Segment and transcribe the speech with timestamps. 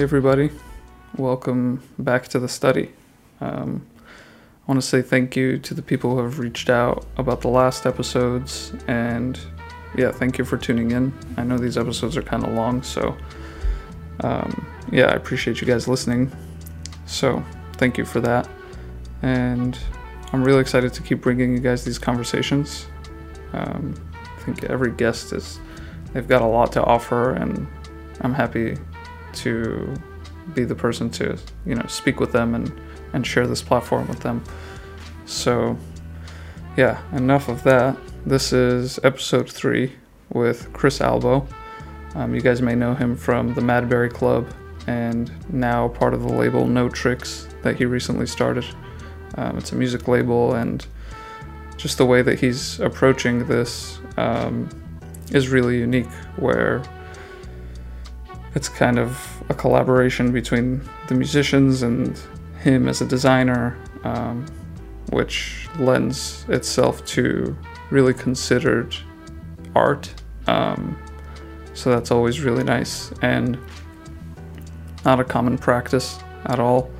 [0.00, 0.48] Hey, everybody.
[1.18, 2.90] Welcome back to the study.
[3.42, 7.42] Um, I want to say thank you to the people who have reached out about
[7.42, 9.38] the last episodes, and
[9.94, 11.12] yeah, thank you for tuning in.
[11.36, 13.14] I know these episodes are kind of long, so
[14.20, 16.32] um, yeah, I appreciate you guys listening.
[17.04, 17.44] So,
[17.74, 18.48] thank you for that.
[19.20, 19.78] And
[20.32, 22.86] I'm really excited to keep bringing you guys these conversations.
[23.52, 25.60] Um, I think every guest is,
[26.14, 27.66] they've got a lot to offer, and
[28.22, 28.78] I'm happy
[29.34, 29.94] to
[30.54, 32.72] be the person to, you know, speak with them and,
[33.12, 34.42] and share this platform with them.
[35.26, 35.76] So,
[36.76, 37.96] yeah, enough of that.
[38.26, 39.92] This is episode three
[40.32, 41.46] with Chris Albo.
[42.14, 44.52] Um, you guys may know him from the Madbury Club
[44.86, 48.64] and now part of the label No Tricks that he recently started.
[49.36, 50.84] Um, it's a music label, and
[51.76, 54.68] just the way that he's approaching this um,
[55.30, 56.82] is really unique, where
[58.54, 62.20] it's kind of a collaboration between the musicians and
[62.58, 64.46] him as a designer, um,
[65.10, 67.56] which lends itself to
[67.90, 68.94] really considered
[69.74, 70.12] art.
[70.46, 70.98] Um,
[71.74, 73.58] so that's always really nice and
[75.04, 76.90] not a common practice at all.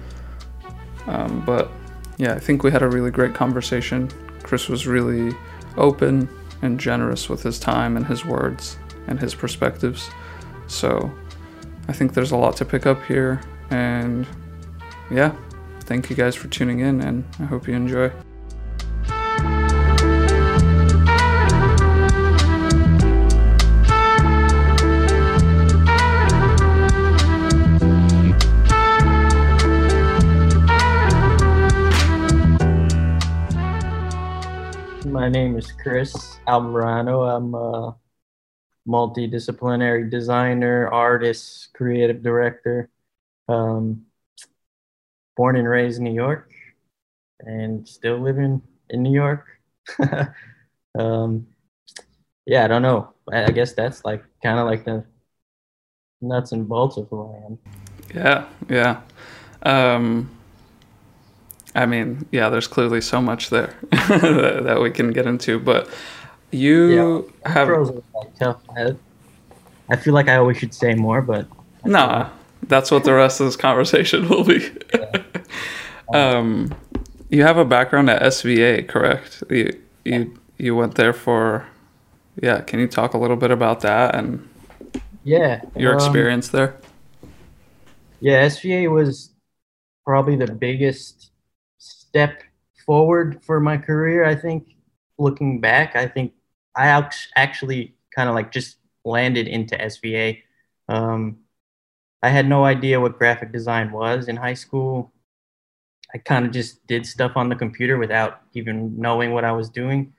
[1.06, 1.70] Um, but
[2.16, 4.10] yeah, I think we had a really great conversation.
[4.42, 5.36] Chris was really
[5.76, 6.28] open
[6.62, 10.10] and generous with his time and his words and his perspectives.
[10.66, 11.10] So
[11.91, 13.41] I think there's a lot to pick up here.
[13.70, 14.24] And
[15.10, 15.34] yeah,
[15.80, 18.12] thank you guys for tuning in, and I hope you enjoy.
[35.07, 37.36] My name is Chris Almirano.
[37.36, 37.96] I'm a
[38.89, 42.89] multidisciplinary designer, artist, creative director.
[43.48, 44.07] Um,
[45.41, 46.51] born and raised in New York
[47.40, 49.46] and still living in New York.
[50.98, 51.46] um,
[52.45, 53.14] yeah, I don't know.
[53.33, 55.02] I, I guess that's like kind of like the
[56.20, 57.58] nuts and bolts of who I am.
[58.14, 59.01] Yeah, yeah.
[59.63, 60.30] Um,
[61.74, 65.89] I mean, yeah, there's clearly so much there that, that we can get into, but
[66.52, 68.62] you Yeah, have intros like, tough.
[68.77, 68.92] I,
[69.90, 71.48] I feel like I always should say more, but
[71.84, 72.30] nah.
[72.62, 74.70] That's what the rest of this conversation will be.
[76.12, 76.74] um,
[77.30, 79.42] you have a background at SVA, correct?
[79.50, 81.66] You you you went there for,
[82.42, 82.60] yeah.
[82.62, 84.48] Can you talk a little bit about that and
[85.22, 86.77] yeah, your um, experience there?
[88.20, 89.34] Yeah, SVA was
[90.06, 91.33] probably the biggest
[91.78, 92.42] step
[92.86, 94.24] forward for my career.
[94.24, 94.68] I think
[95.18, 96.34] looking back, I think
[96.77, 96.89] I
[97.36, 100.42] actually kind of like just landed into SVA.
[100.89, 101.39] Um,
[102.23, 105.13] I had no idea what graphic design was in high school.
[106.14, 109.69] I kind of just did stuff on the computer without even knowing what I was
[109.70, 110.13] doing.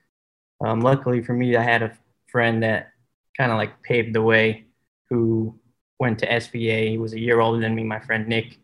[0.65, 1.97] Um, luckily for me, I had a
[2.29, 2.91] friend that
[3.37, 4.65] kind of like paved the way
[5.09, 5.59] who
[5.99, 6.89] went to SVA.
[6.89, 8.57] He was a year older than me, my friend Nick.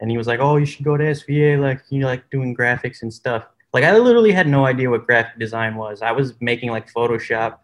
[0.00, 3.02] And he was like, Oh, you should go to SVA, like you like doing graphics
[3.02, 3.46] and stuff.
[3.74, 6.00] Like I literally had no idea what graphic design was.
[6.00, 7.58] I was making like Photoshop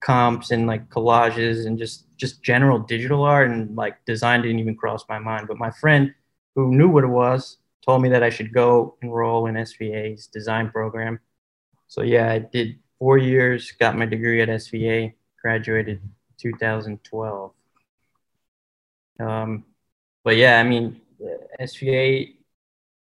[0.00, 4.76] comps and like collages and just just general digital art and like design didn't even
[4.76, 5.48] cross my mind.
[5.48, 6.14] But my friend
[6.54, 10.70] who knew what it was told me that I should go enroll in SVA's design
[10.70, 11.18] program.
[11.88, 16.02] So yeah, I did four years, got my degree at SVA, graduated
[16.36, 17.52] 2012.
[19.20, 19.64] Um,
[20.22, 21.00] but yeah, I mean,
[21.58, 22.34] SVA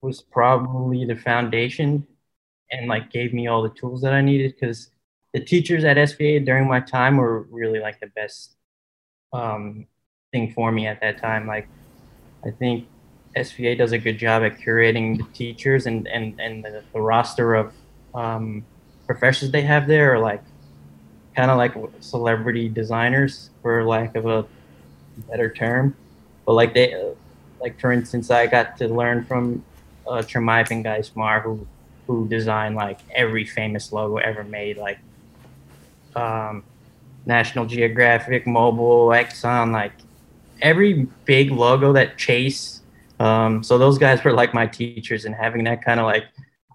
[0.02, 2.06] was probably the foundation
[2.70, 4.90] and like gave me all the tools that I needed because
[5.32, 8.56] the teachers at SVA during my time were really like the best
[9.32, 9.86] um,
[10.32, 11.46] thing for me at that time.
[11.46, 11.68] Like,
[12.44, 12.86] I think
[13.36, 17.54] SVA does a good job at curating the teachers and and and the, the roster
[17.54, 17.72] of
[18.14, 18.64] um,
[19.06, 20.42] professors they have there are like
[21.34, 24.46] kind of like celebrity designers for lack of a
[25.28, 25.94] better term
[26.46, 27.12] but like they
[27.60, 29.62] like for instance i got to learn from
[30.06, 31.66] uh, Chermayeff & Geismar, who
[32.06, 34.98] who designed like every famous logo ever made like
[36.14, 36.62] um,
[37.26, 39.92] national geographic Mobil exxon like
[40.62, 42.82] every big logo that chase
[43.18, 46.24] um, so those guys were like my teachers and having that kind of like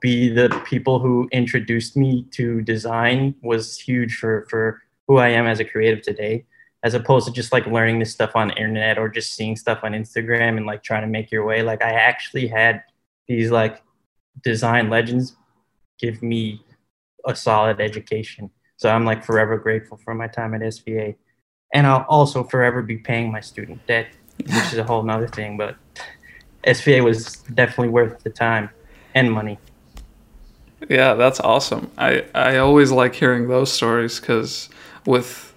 [0.01, 5.45] be the people who introduced me to design was huge for for who I am
[5.45, 6.45] as a creative today
[6.83, 9.91] as opposed to just like learning this stuff on internet or just seeing stuff on
[9.91, 11.61] Instagram and like trying to make your way.
[11.61, 12.83] Like I actually had
[13.27, 13.81] these like
[14.43, 15.35] design legends
[15.99, 16.63] give me
[17.25, 21.15] a solid education so I'm like forever grateful for my time at SVA
[21.73, 24.07] and I'll also forever be paying my student debt
[24.45, 25.57] which is a whole nother thing.
[25.57, 25.75] But
[26.63, 28.69] SVA was definitely worth the time
[29.13, 29.59] and money.
[30.89, 31.91] Yeah, that's awesome.
[31.97, 34.69] I I always like hearing those stories because
[35.05, 35.53] with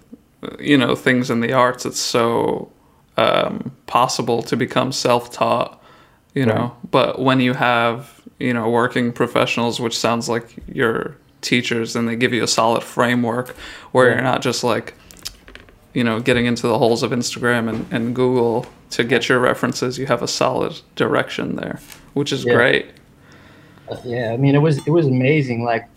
[0.59, 2.71] you know things in the arts, it's so
[3.17, 5.81] um, possible to become self-taught.
[6.33, 11.95] You know, but when you have you know working professionals, which sounds like your teachers,
[11.95, 13.55] and they give you a solid framework
[13.91, 14.15] where yeah.
[14.15, 14.93] you're not just like
[15.93, 19.97] you know getting into the holes of Instagram and, and Google to get your references.
[19.97, 21.79] You have a solid direction there,
[22.13, 22.53] which is yeah.
[22.53, 22.85] great
[23.89, 25.63] uh, yeah, I mean, it was it was amazing.
[25.63, 25.87] Like,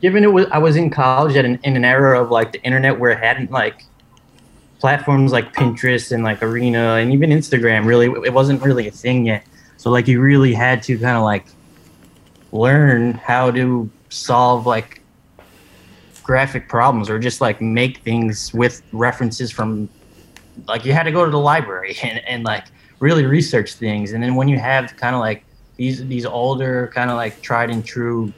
[0.00, 2.62] given it was I was in college at an, in an era of like the
[2.62, 3.84] internet where it hadn't like
[4.78, 7.86] platforms like Pinterest and like Are.na and even Instagram.
[7.86, 9.44] Really, it wasn't really a thing yet.
[9.76, 11.46] So like, you really had to kind of like
[12.52, 15.02] learn how to solve like
[16.22, 19.88] graphic problems or just like make things with references from
[20.66, 22.64] like you had to go to the library and, and like
[23.00, 24.12] really research things.
[24.12, 25.44] And then when you have kind of like
[25.76, 28.32] these these older kind of like tried and true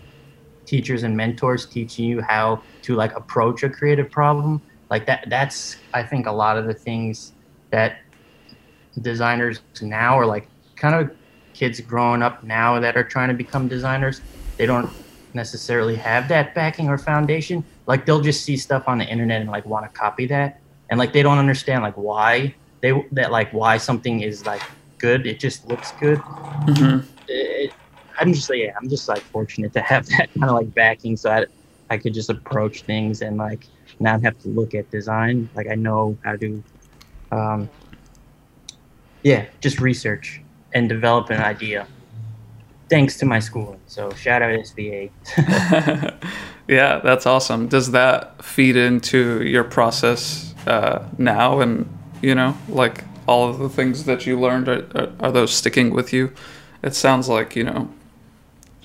[0.67, 5.77] teachers and mentors teaching you how to like approach a creative problem like that that's
[5.95, 7.33] i think a lot of the things
[7.71, 8.01] that
[9.01, 10.47] designers now are like
[10.77, 11.17] kind of
[11.59, 14.21] kids growing up now that are trying to become designers
[14.59, 14.91] they don't
[15.35, 17.65] necessarily have that backing or foundation.
[17.87, 20.61] Like they'll just see stuff on the internet and like want to copy that.
[20.91, 24.63] And like they don't understand like why they that like why something is like
[24.99, 25.27] good.
[25.27, 26.19] It just looks good.
[26.19, 27.07] Mm-hmm.
[27.29, 27.73] It,
[28.19, 31.17] I'm just like, yeah, I'm just like fortunate to have that kind of like backing,
[31.17, 31.47] so I,
[31.89, 33.65] I could just approach things and like
[34.01, 35.49] not have to look at design.
[35.55, 36.63] Like I know how to,
[37.31, 37.71] um,
[39.23, 40.41] yeah, just research
[40.73, 41.87] and develop an idea.
[42.89, 43.81] Thanks to my schooling.
[43.87, 45.11] So shout out SVA.
[46.69, 47.69] yeah, that's awesome.
[47.69, 51.61] Does that feed into your process uh, now?
[51.61, 51.89] And
[52.23, 55.91] you know, like all of the things that you learned, are, are, are those sticking
[55.91, 56.33] with you?
[56.83, 57.91] it sounds like you know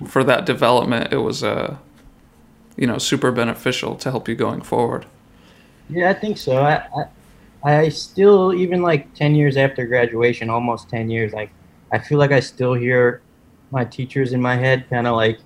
[0.07, 1.77] for that development it was uh
[2.75, 5.05] you know super beneficial to help you going forward
[5.89, 6.83] yeah i think so i
[7.63, 11.51] i, I still even like 10 years after graduation almost 10 years like
[11.93, 13.21] i feel like i still hear
[13.71, 15.39] my teachers in my head kind of like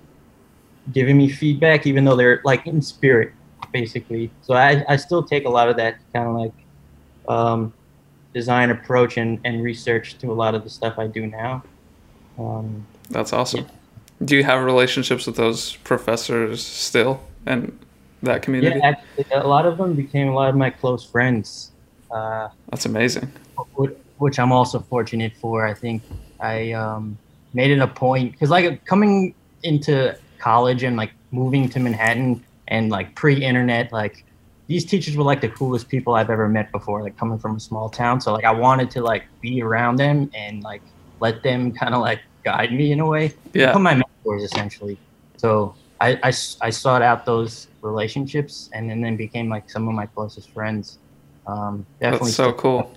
[0.92, 3.32] giving me feedback even though they're like in spirit
[3.72, 6.52] basically so i, I still take a lot of that kind of like
[7.28, 7.74] um,
[8.32, 11.62] design approach and, and research to a lot of the stuff i do now
[12.38, 13.60] um, That's awesome.
[13.64, 14.24] Yeah.
[14.24, 17.78] Do you have relationships with those professors still and
[18.22, 18.78] that community?
[18.78, 21.72] Yeah, actually, a lot of them became a lot of my close friends.
[22.10, 23.30] Uh, That's amazing.
[24.18, 25.66] Which I'm also fortunate for.
[25.66, 26.02] I think
[26.40, 27.18] I um,
[27.54, 32.90] made it a point because, like, coming into college and like moving to Manhattan and
[32.90, 34.24] like pre-internet, like
[34.66, 37.02] these teachers were like the coolest people I've ever met before.
[37.02, 40.30] Like coming from a small town, so like I wanted to like be around them
[40.34, 40.82] and like
[41.20, 43.34] let them kind of like guide me in a way.
[43.52, 43.66] Yeah.
[43.66, 44.98] Become my mentors essentially.
[45.36, 49.94] So I, I, I sought out those relationships and then, then became like some of
[49.94, 50.98] my closest friends.
[51.46, 52.94] Um, definitely that's so cool.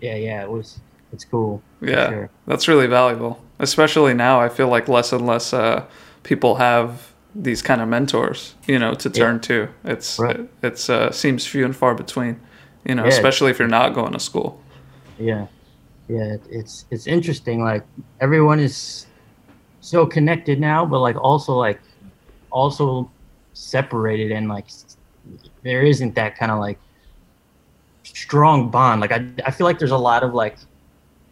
[0.00, 0.80] Yeah, yeah, it was.
[1.14, 1.62] It's cool.
[1.80, 2.30] Yeah, sure.
[2.46, 3.40] that's really valuable.
[3.60, 5.84] Especially now, I feel like less and less uh,
[6.24, 9.40] people have these kind of mentors, you know, to turn yeah.
[9.42, 9.68] to.
[9.84, 10.40] It's right.
[10.40, 12.40] it, it's uh, seems few and far between,
[12.84, 14.60] you know, yeah, especially if you're not going to school.
[15.18, 15.46] Yeah,
[16.08, 17.62] yeah, it's it's interesting.
[17.62, 17.84] Like
[18.20, 19.06] everyone is
[19.80, 21.80] so connected now, but like also like
[22.50, 23.08] also
[23.52, 24.66] separated and like
[25.62, 26.78] there isn't that kind of like
[28.02, 29.00] strong bond.
[29.00, 30.56] Like I I feel like there's a lot of like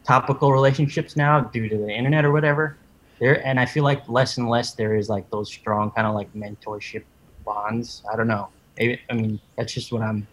[0.05, 2.77] topical relationships now due to the internet or whatever.
[3.19, 6.15] There and I feel like less and less there is like those strong kind of
[6.15, 7.05] like mentorship
[7.45, 8.03] bonds.
[8.13, 8.49] I don't know.
[8.79, 10.27] Maybe I mean that's just what I'm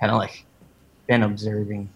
[0.00, 0.44] kind of like
[1.06, 1.88] been observing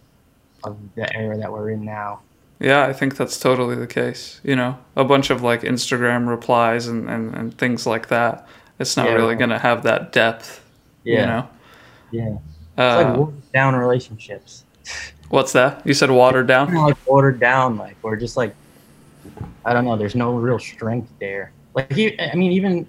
[0.64, 2.20] of the era that we're in now.
[2.60, 4.40] Yeah, I think that's totally the case.
[4.42, 8.46] You know, a bunch of like Instagram replies and, and, and things like that.
[8.78, 9.38] It's not yeah, really right.
[9.38, 10.64] going to have that depth.
[11.04, 11.20] Yeah.
[11.20, 11.48] You know?
[12.10, 12.38] Yeah.
[12.76, 14.64] Uh, it's like watered down relationships.
[15.28, 15.86] What's that?
[15.86, 16.74] You said watered down?
[16.74, 17.76] like watered down.
[17.76, 18.54] Like, we're just like,
[19.64, 21.52] I don't know, there's no real strength there.
[21.74, 22.86] Like, I mean, even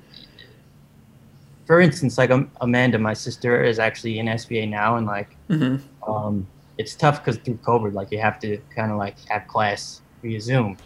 [1.70, 2.32] for instance, like
[2.62, 5.78] Amanda, my sister, is actually in SVA now, and like, mm-hmm.
[6.12, 6.48] um,
[6.80, 10.42] it's tough because through COVID, like you have to kind of like have class via
[10.42, 10.78] Zoom.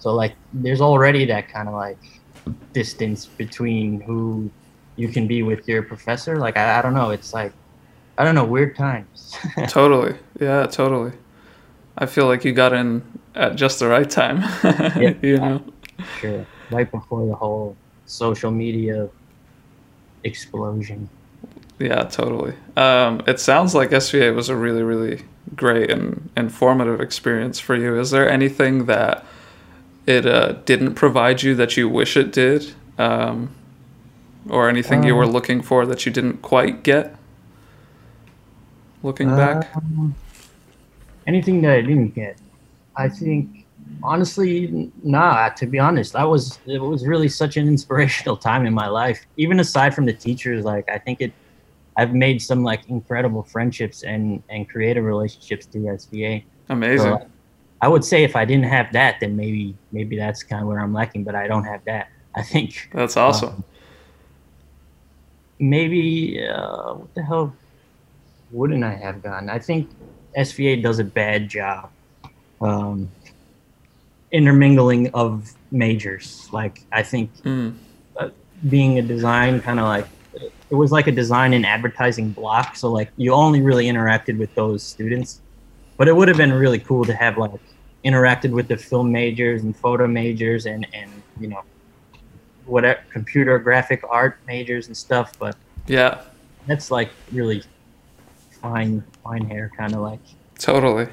[0.00, 1.98] So like there's already that kind of like
[2.72, 4.50] distance between who
[4.96, 6.38] you can be with your professor.
[6.38, 7.52] Like I, I don't know, it's like
[8.18, 9.36] I don't know, weird times.
[9.68, 10.16] totally.
[10.40, 11.12] Yeah, totally.
[11.98, 13.02] I feel like you got in
[13.34, 14.40] at just the right time.
[14.64, 15.62] yeah, you know.
[16.20, 16.46] Sure.
[16.70, 17.76] Right before the whole
[18.06, 19.08] social media
[20.24, 21.08] explosion.
[21.78, 22.54] Yeah, totally.
[22.76, 25.22] Um, it sounds like SVA was a really, really
[25.56, 27.98] great and informative experience for you.
[27.98, 29.24] Is there anything that
[30.06, 32.72] it uh, didn't provide you that you wish it did?
[32.98, 33.50] Um,
[34.48, 37.16] or anything you were Um, looking for that you didn't quite get?
[39.02, 39.74] Looking back?
[39.76, 40.14] Um,
[41.26, 42.38] anything that I didn't get,
[42.96, 43.66] I think
[44.02, 45.48] honestly, nah.
[45.50, 49.26] To be honest, that was it was really such an inspirational time in my life.
[49.36, 51.32] Even aside from the teachers, like I think it,
[51.96, 56.44] I've made some like incredible friendships and and creative relationships through SVA.
[56.68, 57.18] Amazing.
[57.18, 57.26] So,
[57.80, 60.78] I would say if I didn't have that, then maybe maybe that's kind of where
[60.78, 61.24] I'm lacking.
[61.24, 62.08] But I don't have that.
[62.34, 63.50] I think That's awesome.
[63.50, 63.64] um,
[65.58, 67.54] maybe uh, what the hell
[68.52, 69.48] wouldn't I have gotten?
[69.50, 69.90] I think
[70.36, 71.90] SVA does a bad job
[72.60, 73.10] um,
[74.32, 76.48] intermingling of majors.
[76.52, 77.74] Like I think Mm,
[78.68, 80.06] being a design kind of like
[80.70, 82.76] it was like a design and advertising block.
[82.76, 85.40] So like you only really interacted with those students.
[85.98, 87.50] But it would have been really cool to have like
[88.04, 91.62] interacted with the film majors and photo majors and and you know
[92.64, 95.34] whatever computer graphic art majors and stuff.
[95.38, 95.56] But
[95.86, 96.22] yeah,
[96.66, 97.62] that's like really
[98.62, 100.20] fine fine hair kind of like
[100.58, 101.08] totally.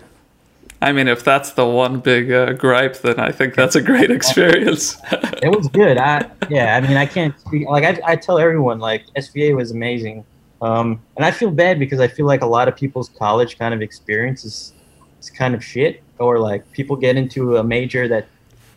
[0.82, 4.10] I mean, if that's the one big uh, gripe, then I think that's a great
[4.10, 4.96] experience.
[5.42, 8.80] it was good i yeah i mean i can't speak like i, I tell everyone
[8.80, 10.26] like sva was amazing
[10.62, 13.74] um, and i feel bad because i feel like a lot of people's college kind
[13.74, 14.74] of experience is,
[15.20, 18.28] is kind of shit or like people get into a major that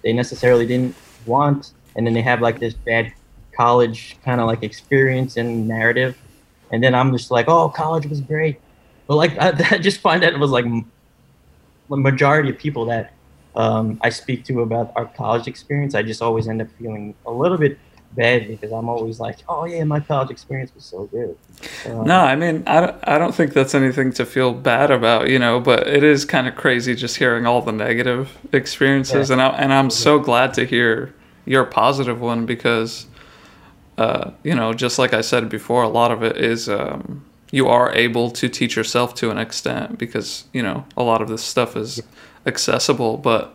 [0.02, 0.94] they necessarily didn't
[1.26, 3.12] want and then they have like this bad
[3.56, 6.16] college kind of like experience and narrative
[6.72, 8.60] and then i'm just like oh college was great
[9.06, 13.12] but like i, I just find that it was like the majority of people that
[13.54, 17.30] um, I speak to about our college experience, I just always end up feeling a
[17.30, 17.78] little bit
[18.12, 21.36] bad because I'm always like, oh yeah, my college experience was so good.
[21.86, 25.28] Um, No, I mean, I don't, I don't think that's anything to feel bad about,
[25.28, 29.28] you know, but it is kind of crazy just hearing all the negative experiences.
[29.28, 29.34] Yeah.
[29.34, 31.14] And, I, and I'm so glad to hear
[31.44, 33.06] your positive one because,
[33.98, 37.68] uh, you know, just like I said before, a lot of it is um, you
[37.68, 41.42] are able to teach yourself to an extent because, you know, a lot of this
[41.44, 42.02] stuff is
[42.46, 43.18] accessible.
[43.18, 43.54] But,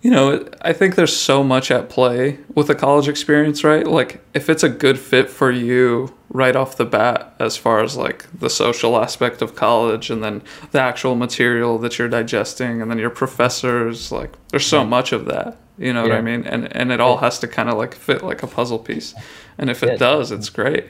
[0.00, 3.86] you know, I think there's so much at play with a college experience, right?
[3.86, 7.96] Like, if it's a good fit for you right off the bat, as far as
[7.96, 12.90] like the social aspect of college and then the actual material that you're digesting and
[12.90, 16.44] then your professors, like, there's so much of that, you know what I mean?
[16.44, 17.20] And, and it all Yeah.
[17.26, 19.14] has to kind of like fit like a puzzle piece.
[19.58, 19.90] And if Yeah.
[19.94, 20.84] it does, it's great.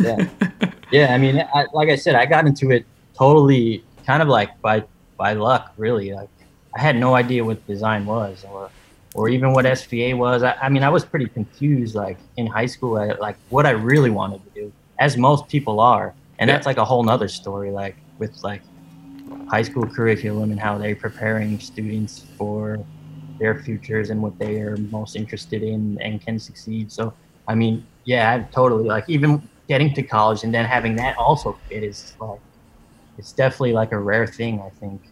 [0.00, 0.28] yeah,
[0.90, 1.14] yeah.
[1.14, 2.84] I mean, I, like I said, I got into it
[3.16, 4.84] totally kind of like by
[5.16, 6.12] by luck, really.
[6.12, 6.28] Like
[6.76, 8.70] I had no idea what design was, or
[9.14, 10.42] or even what SVA was.
[10.42, 13.70] I, I mean, I was pretty confused, like in high school, I, like what I
[13.70, 16.54] really wanted to do, as most people are, and Yeah.
[16.56, 18.62] that's like a whole nother story, like with like
[19.48, 22.84] high school curriculum and how they're preparing students for
[23.42, 26.92] their futures and what they are most interested in and can succeed.
[26.92, 27.12] So,
[27.48, 29.30] I mean, yeah, I totally like even
[29.68, 32.40] getting to college and then having that also fit is like
[33.18, 35.02] it's definitely like a rare thing, I think.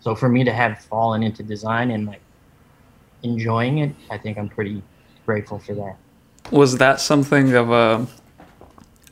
[0.00, 2.22] So for me to have fallen into design and like
[3.22, 4.82] enjoying it, I think I'm pretty
[5.26, 5.96] grateful for that.
[6.50, 8.06] was that something of a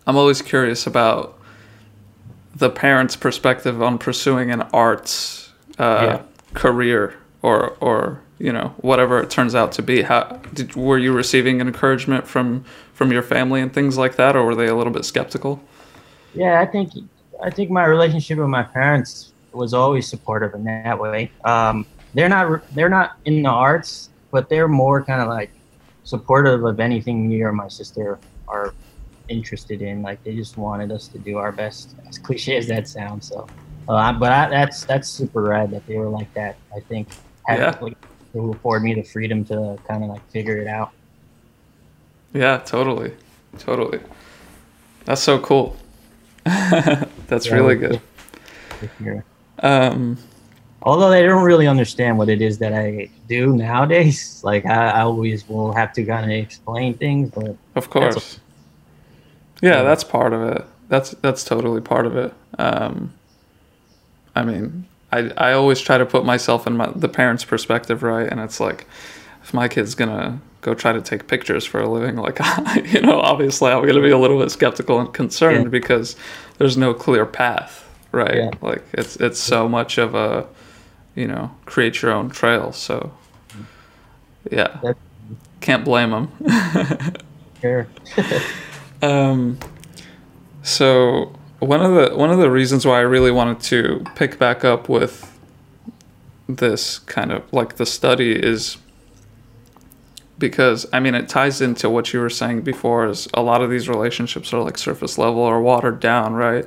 [0.06, 1.38] i'm always curious about
[2.54, 6.22] the parents perspective on pursuing an arts uh, Yeah.
[6.54, 7.02] career
[7.42, 10.22] or or you know whatever it turns out to be how
[10.54, 14.54] did, were you receiving encouragement from from your family and things like that or were
[14.54, 15.60] they a little bit skeptical
[16.32, 16.92] Yeah, I think
[17.42, 21.32] I think my relationship with my parents was always supportive in that way.
[21.44, 25.52] Um, they're not they're not in the arts, but they're more kind of like
[26.04, 28.74] supportive of anything me or my sister are
[29.28, 30.02] interested in.
[30.02, 33.28] Like they just wanted us to do our best, as cliche as that sounds.
[33.28, 33.50] So,
[33.88, 36.60] uh, but I, that's that's super rad that they were like that.
[36.74, 37.08] I think
[37.48, 37.76] Yeah.
[37.80, 37.96] like,
[38.36, 40.90] will afford me the freedom to kind of like figure it out.
[42.32, 43.12] yeah totally
[43.58, 43.98] totally
[45.04, 45.76] that's so cool
[46.44, 48.00] that's Yeah, really good
[49.62, 50.16] um
[50.82, 54.32] although they don't really understand what it is that I do nowadays.
[54.44, 58.40] Like I, I always will have to kind of explain things, but Of That's course.
[59.60, 59.82] Yeah, Yeah.
[59.82, 60.64] that's part of it.
[60.88, 62.32] That's that's totally part of it.
[62.58, 63.12] Um,
[64.36, 64.86] I mean,
[65.16, 68.28] I I always try to put myself in my, the parents' perspective, right?
[68.30, 68.86] And it's like,
[69.42, 72.38] if my kid's gonna go try to take pictures for a living, like
[72.92, 75.70] you know, obviously I'm gonna be a little bit skeptical and concerned Yeah.
[75.70, 76.16] because
[76.58, 78.34] there's no clear path, right?
[78.36, 78.50] Yeah.
[78.60, 80.46] Like it's it's so much of a,
[81.14, 82.72] you know, create your own trail.
[82.72, 83.12] So,
[84.50, 84.80] yeah,
[85.60, 86.30] can't blame them.
[87.60, 87.86] sure.
[89.02, 89.58] Um,
[90.62, 94.64] So one of the one of the reasons why I really wanted to pick back
[94.64, 95.32] up with
[96.48, 98.76] this kind of like the study is
[100.38, 103.70] because I mean it ties into what you were saying before is a lot of
[103.70, 106.66] these relationships are like surface level or watered down, right?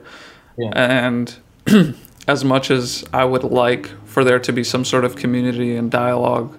[0.58, 0.72] Yeah.
[0.76, 1.36] And
[2.28, 5.92] as much as I would like for there to be some sort of community and
[5.92, 6.58] dialogue,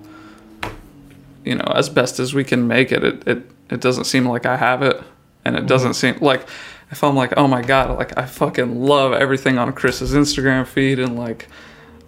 [1.45, 4.47] you know, as best as we can make it, it it, it doesn't seem like
[4.47, 5.03] I have it.
[5.45, 5.69] And it mm-hmm.
[5.69, 6.47] doesn't seem like
[6.91, 10.99] if I'm like, oh my god, like I fucking love everything on Chris's Instagram feed
[10.99, 11.49] and like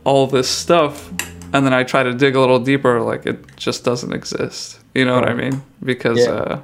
[0.05, 1.09] all this stuff,
[1.53, 4.81] and then I try to dig a little deeper, like it just doesn't exist.
[4.95, 5.63] You know what I mean?
[5.83, 6.31] Because Yeah.
[6.33, 6.61] uh,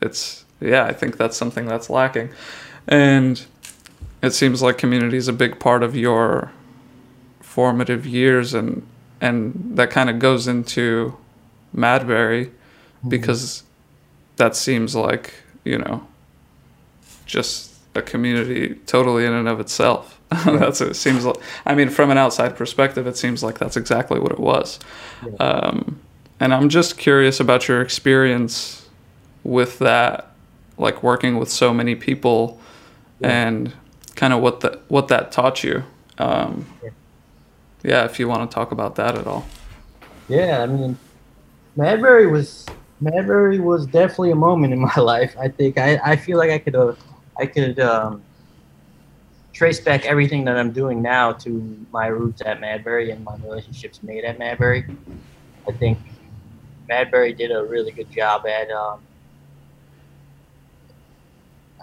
[0.00, 2.30] it's yeah, I think that's something that's lacking,
[2.88, 3.44] and
[4.22, 6.50] it seems like community is a big part of your
[7.40, 8.86] formative years, and
[9.20, 11.16] and that kind of goes into
[11.74, 12.50] Madbury
[13.06, 13.62] because
[14.36, 16.06] that seems like you know
[17.26, 20.18] just a community totally in and of itself.
[20.44, 21.36] that's it seems like.
[21.64, 24.80] I mean, from an outside perspective, it seems like that's exactly what it was.
[25.38, 26.00] Um,
[26.40, 28.88] and I'm just curious about your experience
[29.44, 30.32] with that,
[30.78, 32.60] like working with so many people,
[33.22, 33.72] and
[34.16, 35.84] kind of what that what that taught you.
[36.18, 36.90] Um, Yeah.
[37.84, 39.46] yeah, if you want to talk about that at all.
[40.28, 40.98] Yeah, I mean,
[41.78, 42.66] Madbury was
[43.02, 45.36] Madbury was definitely a moment in my life.
[45.38, 46.94] I think I, I feel like I could uh,
[47.38, 48.22] I could um,
[49.52, 54.02] trace back everything that I'm doing now to my roots at Madbury and my relationships
[54.02, 54.96] made at Madbury.
[55.68, 55.98] I think
[56.88, 58.70] Madbury did a really good job at.
[58.70, 59.00] Um,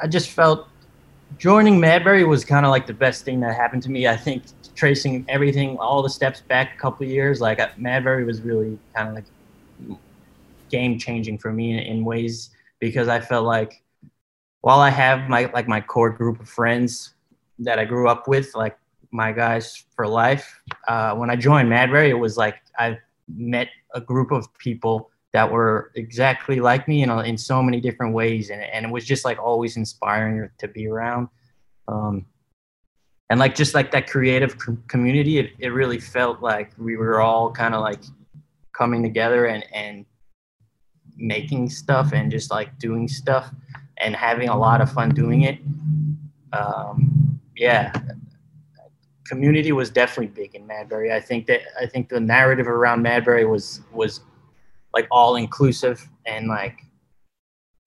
[0.01, 0.67] I just felt
[1.37, 4.07] joining Madbury was kind of like the best thing that happened to me.
[4.07, 4.43] I think
[4.75, 9.15] tracing everything, all the steps back a couple years, like Madbury was really kind of
[9.15, 9.99] like
[10.69, 13.82] game changing for me in, in ways because I felt like
[14.63, 17.15] while I have my like my core group of friends
[17.59, 18.77] that I grew up with, like
[19.11, 22.97] my guys for life, uh, when I joined Madbury, it was like I
[23.27, 28.13] met a group of people that were exactly like me in, in so many different
[28.13, 28.51] ways.
[28.51, 31.27] And, and it was just like always inspiring to be around.
[31.89, 32.25] Um,
[33.29, 37.19] and like just like that creative com- community, it, it really felt like we were
[37.19, 37.99] all kind of like
[38.71, 40.05] coming together and, and
[41.17, 43.51] making stuff and just like doing stuff
[43.97, 45.59] and having a lot of fun doing it.
[46.51, 47.93] Um, yeah,
[49.25, 51.11] community was definitely big in Madbury.
[51.11, 54.21] I think that I think the narrative around Madbury was was
[54.93, 56.79] like all inclusive and like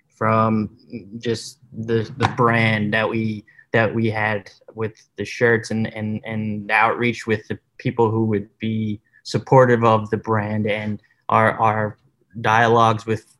[0.09, 0.77] from
[1.19, 6.69] just the the brand that we that we had with the shirts and and and
[6.69, 11.99] the outreach with the people who would be supportive of the brand and our our
[12.41, 13.36] dialogues with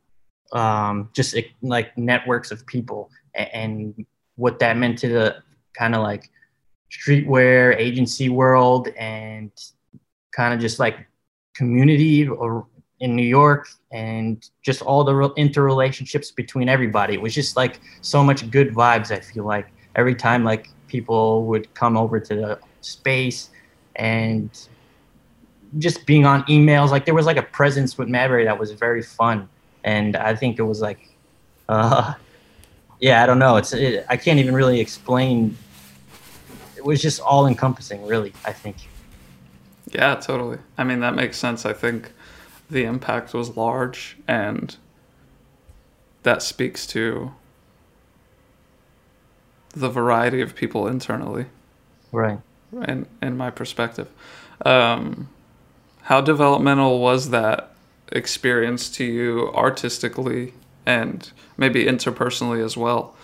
[0.53, 4.05] um, just like networks of people and,
[4.37, 5.35] what that meant to the
[5.73, 6.29] kind of like
[6.91, 9.51] streetwear agency world and
[10.31, 11.07] kind of just like
[11.55, 12.67] community or
[12.99, 17.15] in New York and just all the interrelationships between everybody.
[17.15, 19.11] It was just like so much good vibes.
[19.11, 23.49] I feel like every time like people would come over to the space
[23.95, 24.49] and
[25.79, 29.01] just being on emails, like there was like a presence with Madbury that was very
[29.01, 29.49] fun.
[29.83, 31.09] And I think it was like,
[31.69, 32.13] uh,
[32.99, 33.57] yeah, I don't know.
[33.57, 35.57] It's it, I can't even really explain.
[36.75, 38.33] It was just all encompassing, really.
[38.45, 38.77] I think.
[39.91, 40.57] Yeah, totally.
[40.77, 41.65] I mean, that makes sense.
[41.65, 42.11] I think
[42.69, 44.75] the impact was large, and
[46.23, 47.31] that speaks to
[49.71, 51.45] the variety of people internally,
[52.11, 52.39] Right.
[52.73, 54.09] in, in my perspective.
[54.65, 55.29] Um,
[56.03, 57.71] how developmental was that
[58.11, 60.53] experience to you artistically
[60.85, 63.15] and maybe interpersonally as well?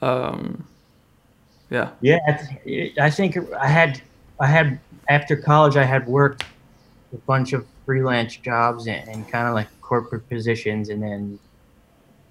[0.00, 0.66] Um,
[1.70, 1.90] yeah.
[2.00, 4.02] Yeah, I th- I think I had
[4.38, 4.78] I had
[5.08, 6.44] after college I had worked
[7.12, 11.38] a bunch of freelance jobs and, and kind of like corporate positions, and then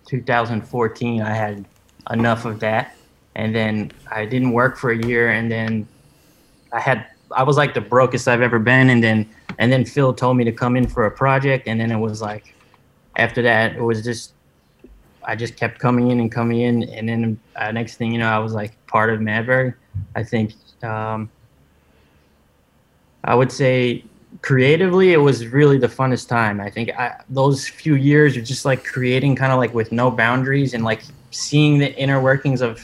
[0.07, 1.65] 2014 I had
[2.11, 2.95] enough of that,
[3.35, 5.87] and then I didn't work for a year, and then
[6.71, 10.13] I had I was like the brokest I've ever been, and then and then Phil
[10.13, 12.53] told me to come in for a project, and then it was like
[13.15, 14.33] after that it was just
[15.23, 18.29] I just kept coming in and coming in, and then uh, next thing you know,
[18.29, 19.73] I was like part of Madbury.
[20.15, 21.29] I think um,
[23.23, 24.03] I would say
[24.41, 26.59] creatively, it was really the funnest time.
[26.59, 30.09] I think I, those few years are just like creating, kind of like with no
[30.09, 32.81] boundaries, and like seeing the inner workings of,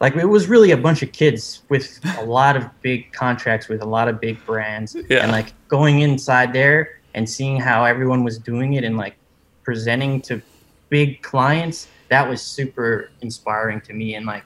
[0.00, 3.82] like it was really a bunch of kids with a lot of big contracts with
[3.82, 5.18] a lot of big brands, Yeah.
[5.22, 9.16] and like going inside there and seeing how everyone was doing it and like
[9.64, 10.40] presenting to
[10.88, 14.44] big clients that was super inspiring to me and like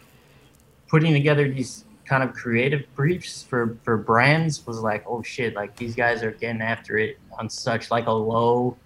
[0.88, 5.76] putting together these kind of creative briefs for for brands was like, oh shit, like
[5.76, 8.76] these guys are getting after it on such like a low,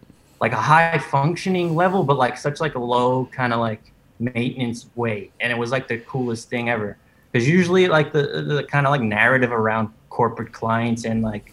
[0.41, 3.83] like a high functioning level, but like such like a low kind of like
[4.19, 6.97] maintenance way, and it was like the coolest thing ever.
[7.33, 11.53] Because usually like the the kind of like narrative around corporate clients and like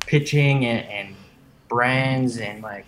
[0.00, 1.16] pitching and, and
[1.68, 2.86] brands and like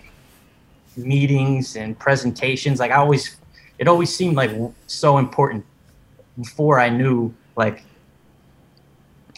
[0.96, 3.36] meetings and presentations, like I always,
[3.78, 4.50] it always seemed like
[4.86, 5.64] so important
[6.38, 7.84] before I knew like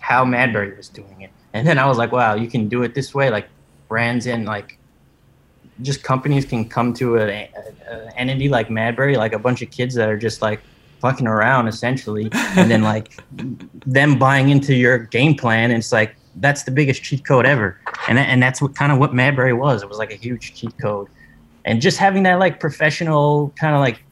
[0.01, 1.31] how Madbury was doing it.
[1.53, 3.31] And then I was like, wow, you can do it this way.
[3.31, 3.49] Like
[3.89, 4.79] brands and like
[5.83, 7.49] just companies can come to an
[8.17, 10.61] entity like Madbury, like a bunch of kids that are just like
[11.01, 13.13] fucking around essentially, and then like
[13.87, 15.71] them buying into your game plan.
[15.71, 18.99] And it's like that's the biggest cheat code ever, and and that's what kind of
[18.99, 19.83] what Madbury was.
[19.83, 21.09] It was like a huge cheat code,
[21.65, 24.03] and just having that like professional kind of like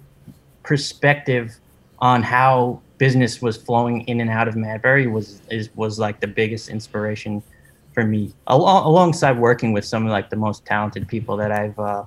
[0.62, 1.56] perspective
[1.98, 6.26] on how business was flowing in and out of Madbury was is was like the
[6.26, 7.42] biggest inspiration
[7.94, 11.78] for me, Al- alongside working with some of like the most talented people that I've
[11.78, 12.04] uh,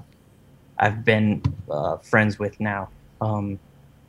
[0.78, 2.89] I've been uh, friends with now.
[3.21, 3.60] Um,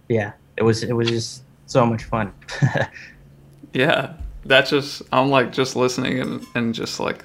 [0.08, 2.32] yeah, it was it was just so much fun.
[3.72, 4.14] yeah,
[4.44, 7.24] that just I'm like just listening and and just like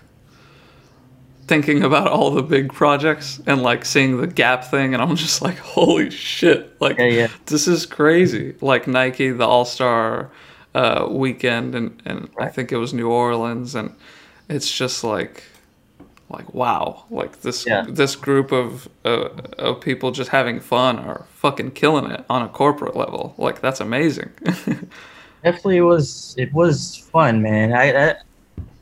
[1.46, 5.42] thinking about all the big projects and like seeing the gap thing and i'm just
[5.42, 7.28] like holy shit like yeah, yeah.
[7.48, 10.32] this is crazy like nike the all-star
[10.74, 12.48] uh, weekend and, and right.
[12.48, 13.94] i think it was new orleans and
[14.54, 15.44] it's just like
[16.30, 17.86] like wow like this yeah.
[17.88, 22.50] this group of uh, of people just having fun are fucking killing it on a
[22.50, 24.32] corporate level like that's amazing
[25.44, 28.16] definitely was it was fun man i, I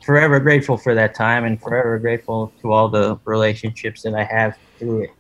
[0.04, 4.58] forever grateful for that time and forever grateful to all the relationships that I have
[4.78, 5.12] through it.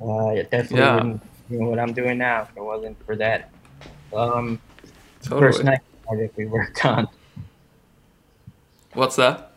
[0.00, 0.94] Uh, it definitely yeah.
[0.94, 3.50] wouldn't you know what I'm doing now if it wasn't for that.
[4.14, 4.60] Um,
[5.20, 5.40] totally.
[5.40, 7.08] first night project we worked on.
[8.94, 9.49] What's that?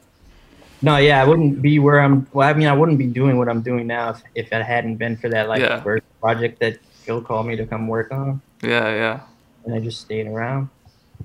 [0.83, 2.27] No, yeah, I wouldn't be where I'm.
[2.33, 4.97] Well, I mean, I wouldn't be doing what I'm doing now if, if it hadn't
[4.97, 5.81] been for that like yeah.
[5.81, 8.41] first project that Phil called me to come work on.
[8.61, 9.19] Yeah, yeah.
[9.63, 10.67] And I just stayed around.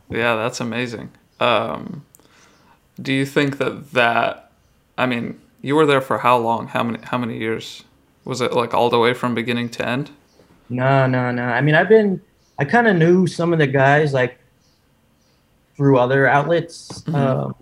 [0.08, 1.10] Yeah, that's amazing.
[1.40, 2.06] Um,
[3.02, 4.52] do you think that that
[4.96, 6.68] I mean, you were there for how long?
[6.68, 7.82] How many how many years?
[8.24, 10.10] Was it like all the way from beginning to end?
[10.68, 11.42] No, no, no.
[11.42, 12.20] I mean, I've been
[12.60, 14.38] I kind of knew some of the guys like
[15.76, 17.14] through other outlets mm-hmm.
[17.14, 17.52] uh,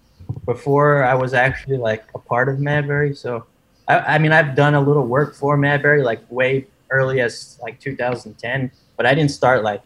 [0.47, 3.17] before I was actually like a part of Madbury.
[3.17, 3.45] So
[3.89, 7.81] I, I mean, I've done a little work for Madbury like way early as like
[7.81, 9.83] 2010, but I didn't start like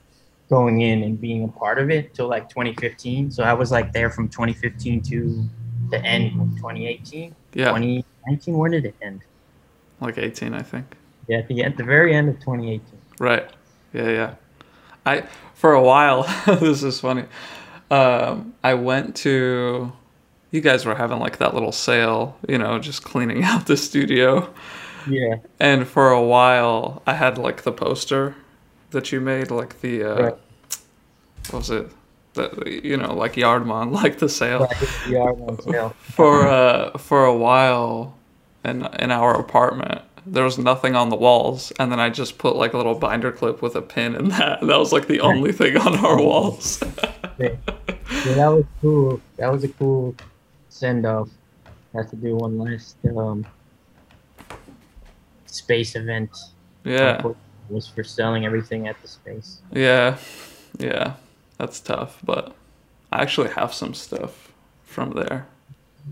[0.49, 3.31] going in and being a part of it till like 2015.
[3.31, 5.49] So I was like there from 2015 to
[5.91, 7.35] the end of 2018.
[7.55, 7.67] Yeah.
[7.67, 8.57] 2019.
[8.57, 9.23] Where did it end?
[10.01, 10.97] Like 18, I think.
[11.29, 12.83] Yeah, at the, at the very end of 2018.
[13.19, 13.49] Right.
[13.93, 14.35] Yeah, yeah.
[15.07, 16.23] I for a while.
[16.47, 17.25] this is funny.
[17.91, 19.93] Um, I went to.
[20.51, 24.53] You guys were having like that little sale, you know, just cleaning out the studio.
[25.09, 25.37] Yeah.
[25.59, 28.35] And for a while, I had like the poster
[28.91, 30.35] that you made, like the uh, right.
[31.51, 31.91] what was it?
[32.35, 34.61] The, you know, like Yardman, like the sale.
[34.61, 35.91] Right, Yardman sale.
[36.01, 38.17] for uh, for a while,
[38.65, 42.57] in in our apartment, there was nothing on the walls, and then I just put
[42.57, 44.61] like a little binder clip with a pin in that.
[44.61, 46.83] And that was like the only thing on our walls.
[47.39, 47.57] yeah.
[48.27, 49.21] yeah, that was cool.
[49.37, 50.15] That was a cool
[50.71, 51.29] send off.
[51.95, 53.45] Have to do one last um,
[55.47, 56.31] space event.
[56.85, 57.21] Yeah
[57.71, 59.61] was for selling everything at the space.
[59.73, 60.19] Yeah,
[60.79, 61.15] yeah,
[61.59, 62.19] that's tough.
[62.25, 62.55] But
[63.13, 64.53] I actually have some stuff
[64.83, 65.47] from there.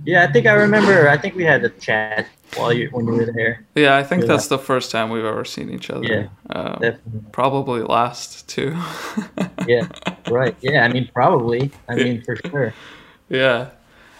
[0.05, 1.09] Yeah, I think I remember.
[1.09, 3.67] I think we had a chat while you when you were there.
[3.75, 6.05] Yeah, I think that's the first time we've ever seen each other.
[6.05, 7.21] Yeah, um, definitely.
[7.33, 8.77] Probably last too.
[9.67, 9.89] yeah,
[10.31, 10.55] right.
[10.61, 11.71] Yeah, I mean probably.
[11.89, 12.75] I mean for sure.
[13.29, 13.71] Yeah.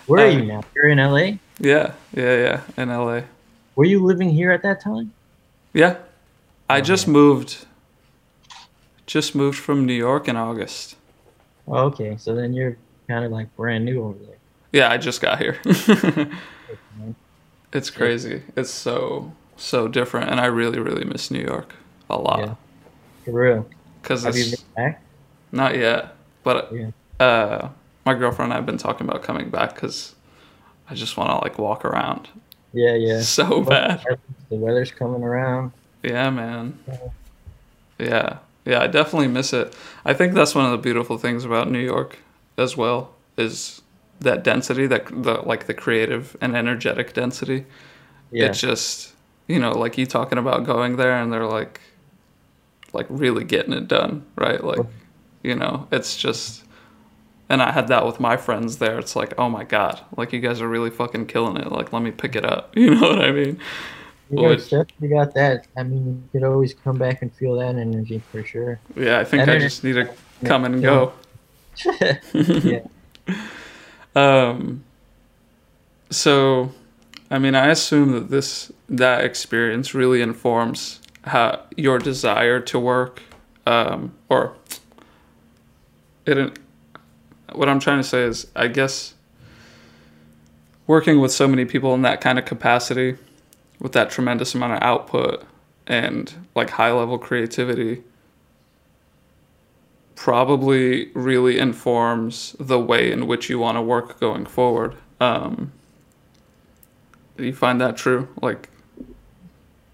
[0.09, 0.63] Where are you now?
[0.75, 1.39] You're in LA.
[1.61, 3.23] Yeah, yeah, yeah, in LA.
[3.77, 5.13] Were you living here at that time?
[5.75, 5.97] Yeah,
[6.69, 7.67] I just moved.
[9.07, 10.97] Just moved from New York in August.
[11.67, 14.37] Oh, okay, so then you're kind of like brand new over there.
[14.73, 15.59] Yeah, I just got here.
[17.73, 18.43] it's crazy.
[18.57, 21.75] It's so so different, and I really really miss New York
[22.09, 22.41] a lot.
[22.41, 22.55] Yeah.
[23.27, 23.69] For real.
[24.03, 25.03] Cause have you been back?
[25.53, 26.91] Not yet, but yeah.
[27.21, 27.69] uh,
[28.09, 30.15] my girlfriend and I've been talking about coming back because
[30.89, 32.29] I just want to like walk around.
[32.73, 33.21] Yeah, yeah.
[33.39, 34.03] So bad.
[34.49, 35.73] The weather's coming around.
[36.03, 36.79] Yeah, man.
[37.99, 38.39] Yeah.
[38.65, 39.77] Yeah, I definitely miss it.
[40.07, 42.19] I think that's one of the beautiful things about New York
[42.57, 43.83] as well is
[44.21, 47.67] that density, that the like the creative and energetic density.
[48.31, 48.47] Yeah.
[48.47, 49.13] It's just,
[49.49, 51.83] you know, like you talking about going there and they're like
[52.95, 54.65] like really getting it done, right?
[54.65, 54.81] Like,
[55.43, 56.65] you know, it's just
[57.49, 58.99] and I had that with my friends there.
[58.99, 61.73] It's like, oh my god, like you guys are really fucking killing it.
[61.73, 62.75] Like, let me pick it up.
[62.79, 63.59] You know what I mean?
[64.31, 65.67] Which, you got that.
[65.77, 68.79] I mean, you could always come back and feel that energy for sure.
[68.95, 70.13] Yeah, I think that I just need to
[70.45, 71.13] come and go.
[72.01, 72.81] yeah.
[74.17, 74.85] um.
[76.11, 76.73] So,
[77.31, 83.23] I mean, I assume that this that experience really informs how your desire to work,
[83.67, 84.55] um, or
[86.27, 86.59] it.
[87.53, 89.15] What I'm trying to say is, I guess,
[90.87, 93.17] working with so many people in that kind of capacity,
[93.79, 95.45] with that tremendous amount of output
[95.87, 98.03] and like high level creativity,
[100.15, 104.97] probably really informs the way in which you want to work going forward.
[105.21, 105.73] Um,
[107.37, 108.29] do you find that true?
[108.43, 108.69] Like,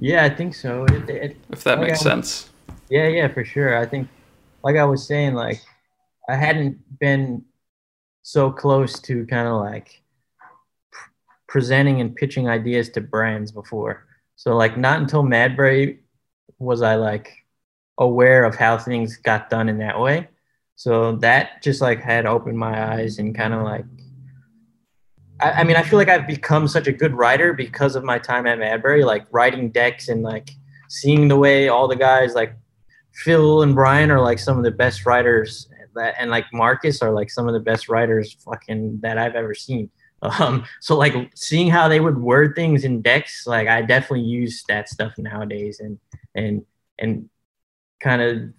[0.00, 0.84] yeah, I think so.
[0.86, 2.50] It, it, if that like makes was, sense.
[2.88, 3.78] Yeah, yeah, for sure.
[3.78, 4.08] I think,
[4.62, 5.60] like I was saying, like
[6.28, 7.44] I hadn't been
[8.22, 10.02] so close to kind of like
[11.46, 14.06] presenting and pitching ideas to brands before.
[14.37, 15.98] So like not until Madbury
[16.58, 17.30] was I like
[17.98, 20.28] aware of how things got done in that way.
[20.76, 23.84] So that just like had opened my eyes and kind of like
[25.40, 28.18] I, I, mean I feel like I've become such a good writer because of my
[28.18, 30.50] time at Madbury, like writing decks and like
[30.88, 32.56] seeing the way all the guys like
[33.12, 37.11] Phil and Brian are like some of the best writers that and like Marcus are
[37.12, 39.90] like some of the best writers fucking that I've ever seen.
[40.22, 44.64] Um, so like seeing how they would word things in decks, like I definitely use
[44.68, 45.98] that stuff nowadays and
[46.35, 46.64] and
[46.98, 47.28] and
[48.00, 48.54] kind of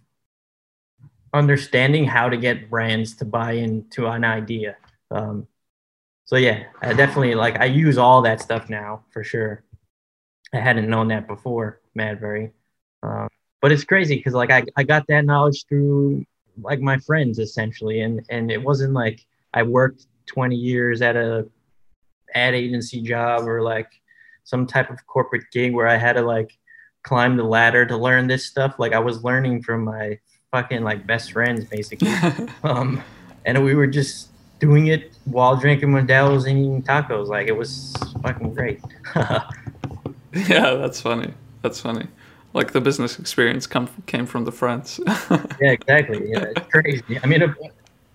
[1.34, 4.78] understanding how to get brands to buy into an idea.
[5.12, 5.48] Um,
[6.26, 9.64] so yeah, I definitely like I use all that stuff now for sure.
[10.54, 12.52] I hadn't known that before Madbury.
[13.04, 13.28] Um,
[13.62, 16.26] but it's crazy because like I, I got that knowledge through
[16.62, 18.02] like my friends essentially.
[18.02, 21.48] And and it wasn't like i worked 20 years at a
[22.34, 23.90] ad agency job or like
[24.44, 26.52] some type of corporate gig where i had to like
[27.04, 28.76] climb the ladder to learn this stuff.
[28.80, 30.20] Like i was learning from my
[30.52, 32.14] fucking like best friends basically.
[32.64, 33.04] Um
[33.46, 37.28] and we were just doing it while drinking Modelo's and eating tacos.
[37.28, 38.82] Like it was fucking great.
[40.34, 41.34] Yeah that's funny.
[41.62, 42.08] That's funny
[42.56, 45.00] like the business experience come came from the friends.
[45.62, 46.30] yeah, exactly.
[46.30, 47.20] Yeah, it's crazy.
[47.22, 47.54] I mean,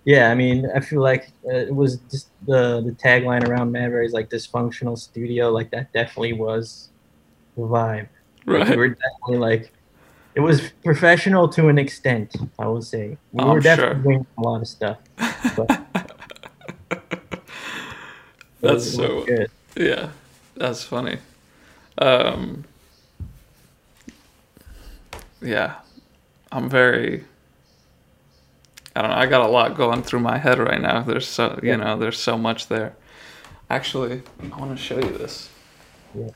[0.04, 4.06] yeah, I mean, I feel like uh, it was just the the tagline around Madbury
[4.06, 5.50] is like dysfunctional studio.
[5.50, 6.88] Like that definitely was
[7.54, 8.08] the vibe.
[8.46, 8.60] Right.
[8.60, 9.72] Like, we were definitely like
[10.34, 12.34] it was professional to an extent.
[12.58, 14.02] I would say we oh, were definitely sure.
[14.02, 14.98] doing a lot of stuff.
[18.62, 19.50] that's so good.
[19.76, 20.08] Yeah,
[20.56, 21.18] that's funny.
[21.98, 22.64] Um,
[25.42, 25.76] yeah,
[26.52, 27.24] I'm very.
[28.94, 29.16] I don't know.
[29.16, 31.02] I got a lot going through my head right now.
[31.02, 32.94] There's so you know, there's so much there.
[33.68, 34.22] Actually,
[34.52, 35.48] I want to show you this.
[36.14, 36.30] Yeah.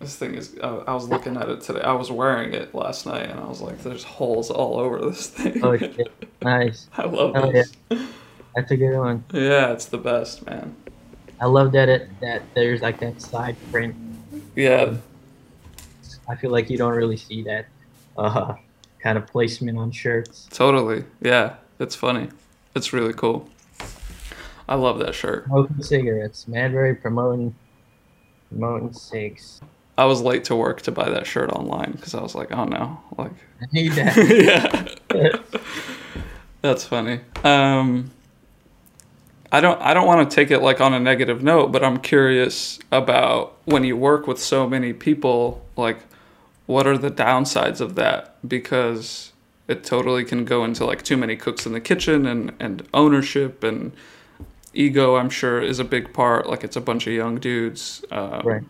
[0.00, 0.56] This thing is.
[0.62, 1.82] I was looking at it today.
[1.82, 5.26] I was wearing it last night, and I was like, "There's holes all over this
[5.28, 6.08] thing." Oh shit!
[6.40, 6.88] Nice.
[6.96, 7.72] I love oh, this.
[7.90, 8.06] Yeah.
[8.56, 9.24] That's a good one.
[9.32, 10.74] Yeah, it's the best, man.
[11.40, 13.94] I love that it that there's like that side print.
[14.56, 14.94] Yeah,
[16.30, 17.66] I feel like you don't really see that
[18.16, 18.54] uh,
[19.00, 20.46] kind of placement on shirts.
[20.50, 21.04] Totally.
[21.20, 21.56] Yeah.
[21.80, 22.28] It's funny.
[22.76, 23.48] It's really cool.
[24.68, 25.46] I love that shirt.
[25.46, 26.46] Smoking cigarettes.
[26.48, 27.54] Madbury promoting
[28.48, 29.60] promoting cigs.
[29.98, 32.64] I was late to work to buy that shirt online because I was like, oh
[32.64, 34.96] no, like I need that.
[35.12, 35.60] yeah.
[36.62, 37.20] That's funny.
[37.42, 38.10] Um,
[39.50, 41.98] I don't I don't want to take it like on a negative note, but I'm
[41.98, 45.98] curious about when you work with so many people, like
[46.70, 48.36] what are the downsides of that?
[48.48, 49.32] Because
[49.66, 53.64] it totally can go into like too many cooks in the kitchen and, and ownership
[53.64, 53.90] and
[54.72, 56.48] ego, I'm sure, is a big part.
[56.48, 58.04] Like it's a bunch of young dudes.
[58.12, 58.62] Um, right.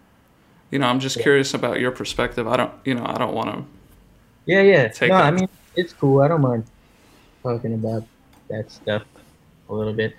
[0.70, 1.24] You know, I'm just yeah.
[1.24, 2.48] curious about your perspective.
[2.48, 3.64] I don't, you know, I don't want to.
[4.46, 4.88] Yeah, yeah.
[4.88, 6.22] Take no, I mean, it's cool.
[6.22, 6.64] I don't mind
[7.42, 8.04] talking about
[8.48, 9.02] that stuff
[9.68, 10.16] a little bit.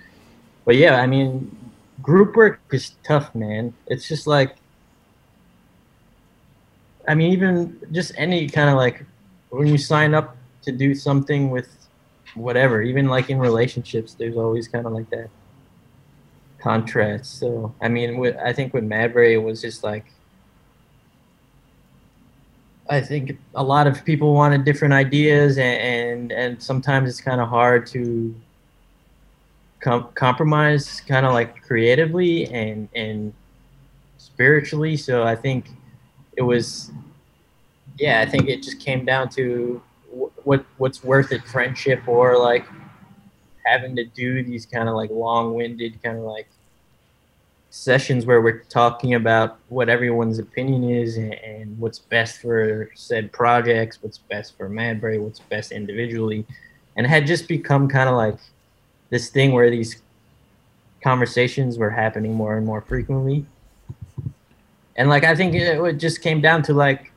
[0.65, 1.49] But yeah, I mean,
[1.99, 3.73] group work is tough, man.
[3.87, 4.55] It's just like
[7.11, 9.03] I mean, even just any kind of like
[9.49, 11.67] when you sign up to do something with
[12.35, 15.29] whatever, even like in relationships, there's always kind of like that
[16.57, 17.37] contrast.
[17.37, 20.05] So, I mean, with, I think with Madbury, it was just like,
[22.89, 27.41] I think a lot of people wanted different ideas, and and, and sometimes it's kind
[27.41, 28.33] of hard to
[29.81, 33.33] com- compromise, kind of like creatively and and
[34.17, 34.95] spiritually.
[34.95, 35.71] So I think
[36.37, 36.91] it was
[37.97, 39.81] yeah i think it just came down to
[40.43, 42.65] what what's worth it, friendship or like
[43.65, 46.47] having to do these kind of like long-winded kind of like
[47.71, 53.31] sessions where we're talking about what everyone's opinion is and, and what's best for said
[53.31, 56.45] projects, what's best for Madbury, what's best individually,
[56.97, 58.37] and had just become kind of like
[59.09, 60.01] this thing where these
[61.01, 63.45] conversations were happening more and more frequently.
[64.95, 67.11] And like I think it, it just came down to like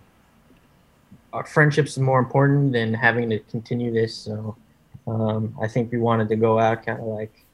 [1.32, 4.14] our friendships more important than having to continue this.
[4.14, 4.56] So
[5.06, 7.44] um, I think we wanted to go out kind of like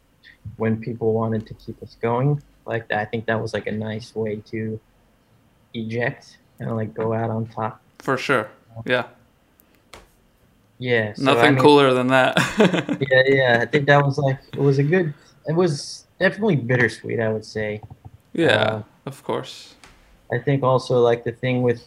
[0.57, 2.99] when people wanted to keep us going like that.
[2.99, 4.79] I think that was like a nice way to
[5.75, 7.81] eject and like go out on top.
[8.01, 8.49] For sure.
[8.87, 9.07] Yeah.
[10.79, 11.15] Yeah.
[11.15, 12.37] so, Nothing I mean, cooler than that.
[13.11, 13.59] Yeah, yeah.
[13.63, 15.15] I think that was like it was a good.
[15.49, 17.19] It was definitely bittersweet.
[17.21, 17.81] I would say.
[18.33, 19.75] yeah, Uh, of course.
[20.33, 21.83] I think also like the thing with.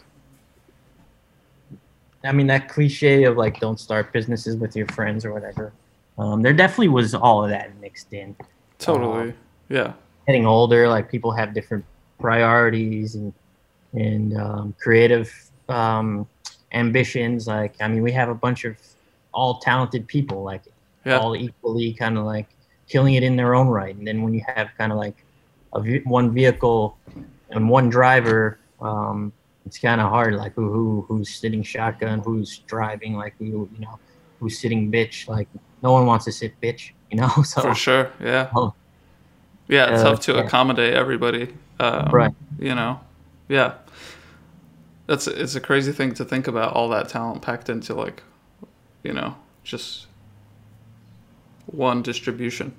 [2.26, 5.74] I mean that cliche of like don't start businesses with your friends or whatever.
[6.18, 8.36] Um, there definitely was all of that mixed in.
[8.80, 9.34] Totally.
[9.70, 9.94] yeah.
[10.28, 11.84] getting older, like people have different
[12.20, 13.34] priorities and
[13.94, 15.32] and um, creative
[15.70, 16.28] um,
[16.72, 17.48] ambitions.
[17.48, 18.78] Like I mean, we have a bunch of
[19.34, 20.64] all talented people, like
[21.06, 21.18] Yeah.
[21.20, 22.48] all equally kind of like
[22.88, 23.96] killing it in their own right.
[23.96, 25.26] And then when you have kind of like
[25.74, 26.98] a one vehicle
[27.54, 29.32] and one driver, um,
[29.66, 30.36] it's kind of hard.
[30.36, 34.00] Like who, who who's sitting shotgun, who's driving, like who you know,
[34.40, 35.28] who's sitting bitch.
[35.28, 35.48] Like
[35.82, 37.30] no one wants to sit bitch, you know.
[37.44, 38.12] So For sure.
[38.22, 38.50] Yeah.
[38.56, 38.74] Oh.
[39.68, 40.42] Yeah, it's Uh, tough to yeah.
[40.42, 41.54] accommodate everybody.
[41.80, 42.34] Um, Right.
[42.60, 43.00] You know.
[43.48, 43.74] Yeah.
[45.08, 48.24] That's it's a crazy thing to think about all that talent packed into like,
[49.04, 50.08] you know, just
[51.68, 52.74] one distribution.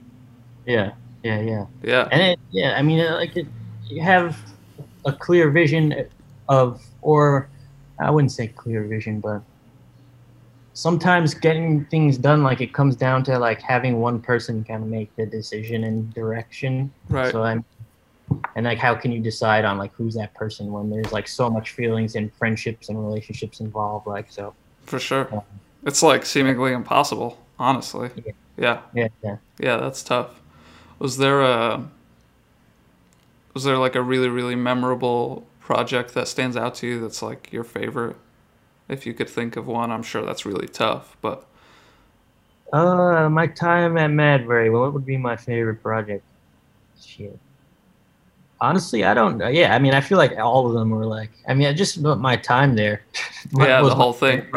[0.66, 1.66] yeah, yeah, yeah.
[1.82, 2.08] Yeah.
[2.10, 3.46] and it, yeah, I mean, uh, like it,
[3.86, 4.36] you have
[5.04, 6.06] a clear vision
[6.48, 7.48] of, or
[7.98, 9.42] I wouldn't say clear vision, but
[10.74, 14.88] sometimes getting things done, like it comes down to like having one person kind of
[14.88, 16.92] make the decision and direction.
[17.08, 17.32] Right.
[17.32, 17.64] So I'm,
[18.56, 21.48] and like, how can you decide on like who's that person when there's like so
[21.48, 24.06] much feelings and friendships and relationships involved?
[24.06, 24.54] Like, so
[24.86, 25.28] For sure.
[25.32, 25.40] Yeah.
[25.86, 28.10] It's like seemingly impossible, honestly.
[28.16, 28.32] Yeah.
[28.56, 28.80] Yeah.
[28.94, 29.36] yeah, yeah.
[29.58, 30.40] Yeah, that's tough.
[30.98, 31.88] Was there a
[33.54, 37.52] was there like a really really memorable project that stands out to you that's like
[37.52, 38.16] your favorite?
[38.88, 41.46] If you could think of one, I'm sure that's really tough, but
[42.72, 44.70] Uh, my time at Madbury.
[44.70, 46.24] Well what would be my favorite project?
[47.00, 47.38] Shit.
[48.60, 49.40] Honestly, I don't.
[49.52, 51.30] Yeah, I mean, I feel like all of them were like.
[51.46, 53.02] I mean, just my time there.
[53.52, 54.46] yeah, was the whole thing.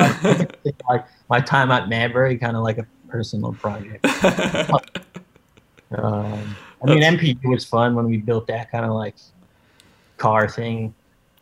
[0.90, 4.06] like my time at Madbury, kind of like a personal project.
[5.92, 9.16] Um, I mean, MPU was fun when we built that kind of like
[10.18, 10.94] car thing.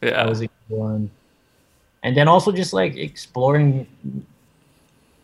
[0.02, 1.12] Yeah, That was a good one.
[2.04, 3.88] And then also just like exploring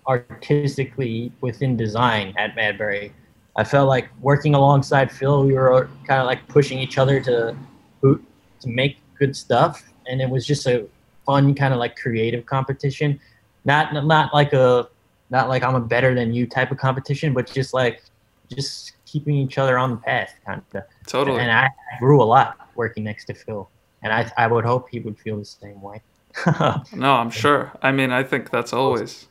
[0.07, 3.11] artistically within design at Madbury.
[3.55, 7.55] I felt like working alongside Phil, we were kind of like pushing each other to
[8.01, 8.19] to
[8.65, 10.87] make good stuff, and it was just a
[11.25, 13.19] fun kind of like creative competition.
[13.65, 14.87] Not not like a
[15.29, 18.01] not like I'm a better than you type of competition, but just like
[18.49, 20.83] just keeping each other on the path, kind of.
[21.07, 21.41] Totally.
[21.41, 21.69] And I
[21.99, 23.69] grew a lot working next to Phil,
[24.03, 26.01] and I I would hope he would feel the same way.
[26.95, 27.71] No, I'm sure.
[27.81, 29.27] I mean, I think that's always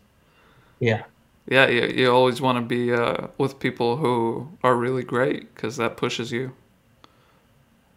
[0.81, 1.05] yeah,
[1.49, 5.77] yeah, you, you always want to be uh, with people who are really great because
[5.79, 6.53] that pushes you.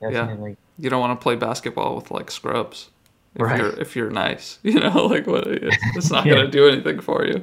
[0.02, 0.58] definitely.
[0.80, 2.90] You don't want to play basketball with like scrubs.
[3.36, 3.60] If Right.
[3.60, 6.36] you're if you're nice, you know, like what it's, not Yeah.
[6.36, 7.42] gonna do anything for you.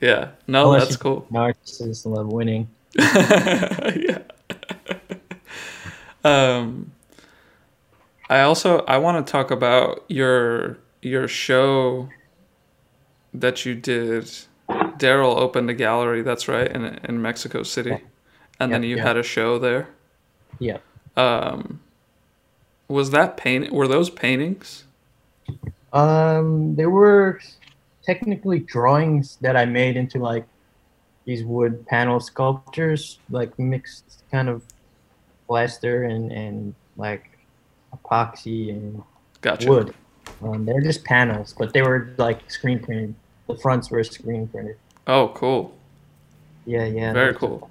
[0.00, 0.30] Yeah.
[0.46, 1.26] No, Unless that's cool.
[1.30, 2.68] Narcissists love winning.
[2.98, 4.18] yeah.
[6.24, 6.92] um,
[8.28, 12.08] I also I want to talk about your your show
[13.34, 14.30] that you did.
[14.68, 16.22] Darryl opened a gallery.
[16.22, 17.98] That's right in in Mexico City,
[18.58, 19.02] and then you yeah.
[19.02, 19.88] had a show there.
[20.58, 20.78] Yeah.
[21.16, 21.80] Um,
[22.88, 23.72] was that paint?
[23.72, 24.84] Were those paintings?
[25.92, 27.40] Um, there were
[28.02, 30.44] technically drawings that I made into like
[31.24, 34.62] these wood panel sculptures, like mixed kind of
[35.46, 37.30] plaster and and like
[37.94, 39.02] epoxy and
[39.40, 39.68] Gotcha.
[39.68, 39.94] wood.
[40.42, 43.14] Um, they're just panels, but they were like screen printed.
[43.46, 44.76] The fronts were screen printed.
[45.06, 45.74] Oh, cool.
[46.66, 47.12] Yeah, yeah.
[47.12, 47.68] Very cool.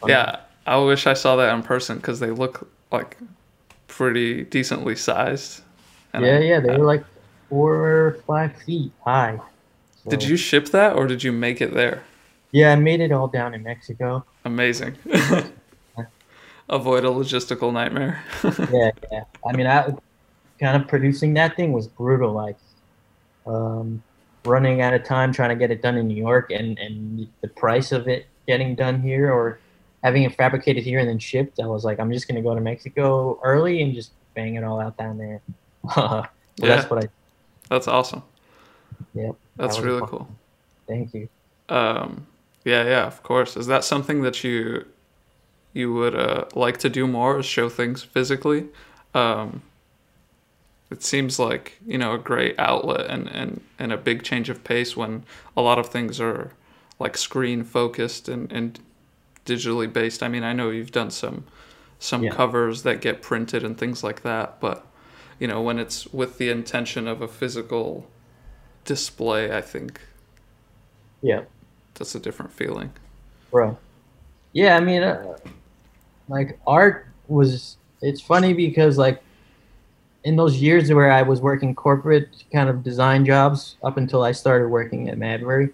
[0.00, 0.10] fun.
[0.10, 3.16] Yeah, I wish I saw that in person because they look like
[3.88, 5.62] pretty decently sized.
[6.12, 6.60] And yeah, I- yeah.
[6.60, 7.04] They I- were like
[7.48, 9.40] four or five feet high.
[10.08, 12.02] Did you ship that or did you make it there?
[12.52, 14.24] Yeah, I made it all down in Mexico.
[14.44, 14.96] Amazing.
[16.70, 18.22] Avoid a logistical nightmare.
[18.72, 19.24] yeah, yeah.
[19.46, 19.94] I mean, I
[20.60, 22.32] kind of producing that thing was brutal.
[22.32, 22.56] Like,
[23.46, 24.02] um,
[24.44, 27.48] running out of time trying to get it done in New York and, and the
[27.48, 29.58] price of it getting done here or
[30.02, 32.60] having it fabricated here and then shipped, I was like, I'm just gonna go to
[32.60, 35.40] Mexico early and just bang it all out down there.
[35.94, 36.24] so
[36.56, 36.66] Yeah.
[36.76, 37.08] that's what I
[37.70, 38.22] That's awesome.
[39.14, 39.36] Yep.
[39.56, 40.08] That's that really fun.
[40.08, 40.28] cool.
[40.86, 41.28] Thank you.
[41.68, 42.26] Um,
[42.68, 43.56] yeah, yeah, of course.
[43.56, 44.86] Is that something that you
[45.74, 47.38] you would uh, like to do more?
[47.40, 48.66] Is show things physically?
[49.14, 49.62] Um,
[50.90, 54.64] it seems like you know a great outlet and, and, and a big change of
[54.64, 55.24] pace when
[55.56, 56.52] a lot of things are
[56.98, 58.80] like screen focused and, and
[59.46, 60.22] digitally based.
[60.22, 61.44] I mean, I know you've done some
[61.98, 62.30] some Yeah.
[62.30, 64.86] covers that get printed and things like that, but
[65.38, 68.08] you know when it's with the intention of a physical
[68.84, 70.00] display, I think
[71.22, 71.42] Yeah.
[71.98, 72.92] That's a different feeling.
[73.50, 73.78] Bro.
[74.52, 75.36] Yeah, I mean, uh,
[76.28, 77.76] like art was.
[78.00, 79.22] It's funny because like
[80.24, 84.32] in those years where I was working corporate kind of design jobs up until I
[84.32, 85.72] started working at Madbury,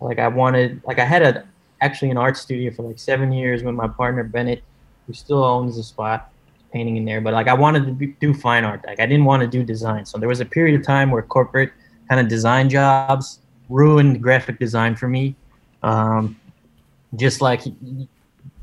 [0.00, 1.46] like I wanted, like I had a
[1.80, 4.62] actually an art studio for like seven years with my partner Bennett,
[5.06, 6.30] who still owns the spot,
[6.72, 7.20] painting in there.
[7.20, 8.84] But like I wanted to be, do fine art.
[8.86, 10.04] Like I didn't want to do design.
[10.04, 11.72] So there was a period of time where corporate
[12.08, 15.34] kind of design jobs ruined graphic design for me.
[15.82, 16.38] Um,
[17.16, 17.62] just like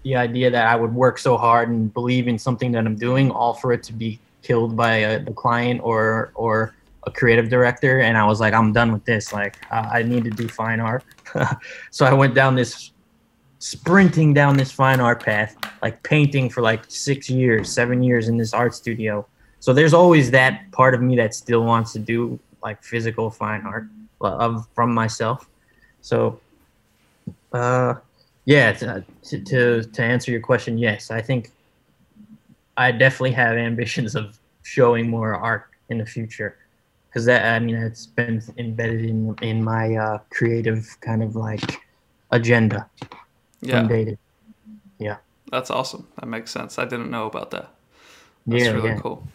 [0.04, 3.32] the idea that I would work so hard and believe in something that I'm doing,
[3.32, 8.00] all for it to be killed by uh the client or or a creative director.
[8.00, 9.34] And I was like, I'm done with this.
[9.34, 11.04] Like, I I need to do fine art.
[11.92, 12.92] so I went down this
[13.60, 18.38] sprinting down this fine art path, like painting for like six years, seven years in
[18.38, 19.26] this art studio.
[19.60, 23.62] So there's always that part of me that still wants to do like physical fine
[23.62, 23.88] art
[24.22, 25.50] uh, of from myself.
[26.02, 26.40] So,
[27.54, 27.96] uh,
[28.46, 31.52] yeah, to, to to answer your question, yes, I think
[32.78, 36.58] I definitely have ambitions of showing more art in the future
[37.10, 41.82] because that I mean it's been embedded in in my uh, creative kind of like
[42.32, 42.90] agenda
[43.62, 44.18] Yeah, to
[45.52, 46.08] that's awesome.
[46.20, 46.78] That makes sense.
[46.78, 47.70] I didn't know about that.
[48.50, 49.28] That's yeah really yeah cool.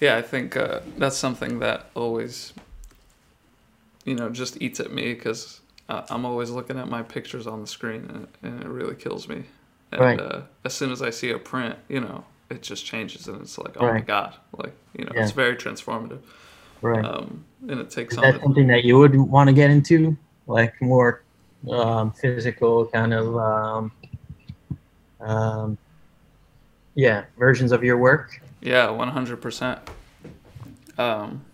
[0.00, 2.52] Yeah, I think uh, that's something that always,
[4.04, 5.59] you know, just eats at me because
[5.90, 9.28] uh, I'm always looking at my pictures on the screen and, and it really kills
[9.28, 9.44] me.
[9.92, 10.20] And Right.
[10.20, 13.58] uh, as soon as I see a print, you know, it just changes and it's
[13.58, 15.22] like, oh my god, like you know, Yeah.
[15.22, 16.20] it's very transformative.
[16.82, 17.04] right.
[17.04, 20.16] Um, and it takes Is that something that you would want to get into,
[20.46, 21.22] like more
[21.70, 23.92] um, physical kind of um,
[25.20, 25.78] um,
[26.94, 28.40] yeah versions of your work?
[28.60, 29.78] Yeah, one hundred percent.
[30.98, 31.44] Um,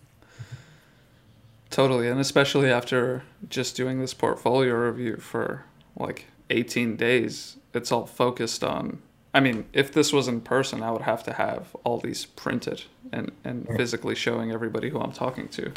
[1.70, 5.64] totally, and especially after just doing this portfolio review for
[5.96, 9.02] like eighteen days, it's all focused on.
[9.34, 12.84] I mean, if this was in person, I would have to have all these printed
[13.12, 15.72] and and physically showing everybody who I'm talking to.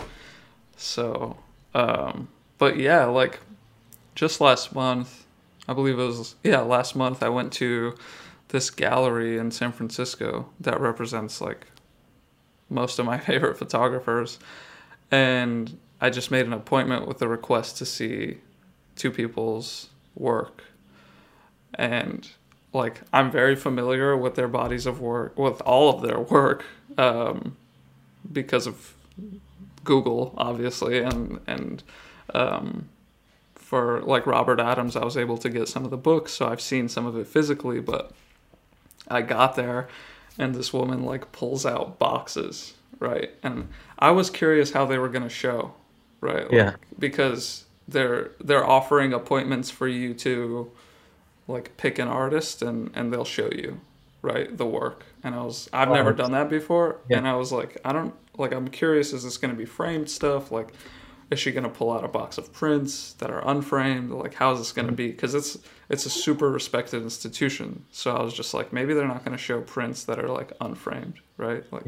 [0.78, 1.38] So,
[1.74, 3.40] um, but yeah, like
[4.16, 5.26] just last month,
[5.68, 7.96] I believe it was yeah last month, I went to
[8.50, 11.68] this gallery in San Francisco that represents like
[12.70, 14.40] most of my favorite photographers.
[15.12, 18.38] And I just made an appointment with a request to see
[18.95, 20.64] two people's work.
[21.74, 22.30] And
[22.74, 26.66] like I'm very familiar with their bodies of work, with all of their work,
[26.97, 27.58] um,
[28.32, 28.93] because of
[29.84, 31.84] Google, obviously, and and
[32.34, 32.89] um,
[33.56, 36.62] for like Robert Adams, I was able to get some of the books, so I've
[36.62, 38.12] seen some of it physically, but
[39.08, 39.88] I got there
[40.39, 43.32] and this woman like pulls out boxes, right?
[43.43, 43.68] And
[44.00, 45.74] I was curious how they were going to show,
[46.22, 46.52] right?
[46.52, 46.76] Like, Yeah.
[46.98, 50.72] Because they're they're offering appointments for you to
[51.48, 53.82] like pick an artist and and they'll show you,
[54.22, 55.06] right, the work.
[55.24, 56.98] And I was I've Oh, never done that before.
[57.10, 57.18] Yeah.
[57.18, 60.10] and I was like I don't like I'm curious is this going to be framed
[60.10, 60.52] stuff?
[60.52, 60.74] Like
[61.32, 64.12] is she going to pull out a box of prints that are unframed?
[64.12, 65.16] Like how is this going to be mm-hmm.
[65.16, 65.58] because it's
[65.90, 67.86] it's a super respected institution.
[67.92, 70.52] So i was just like maybe they're not going to show prints that are like
[70.62, 71.64] unframed right?
[71.72, 71.86] Like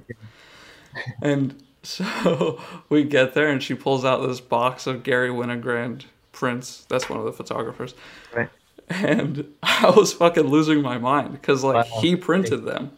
[1.22, 6.86] and so we get there and she pulls out this box of Garry Winogrand prints.
[6.90, 7.94] That's one of the photographers.
[8.36, 8.50] Right.
[8.90, 12.00] and i was fucking losing my mind because like Wow.
[12.02, 12.92] he printed them.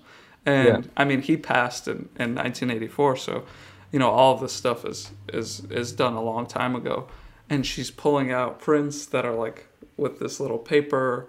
[0.46, 3.46] And i mean he passed in, in 1984 so
[3.92, 7.08] you know all of this stuff is is is done a long time ago.
[7.50, 9.68] And she's pulling out prints that are like
[9.98, 11.28] with this little paper.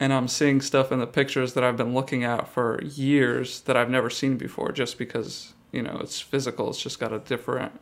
[0.00, 3.76] And i'm seeing stuff in the pictures that i've been looking at for years that
[3.76, 7.72] i've never seen before just because you know it's physical it's just got a different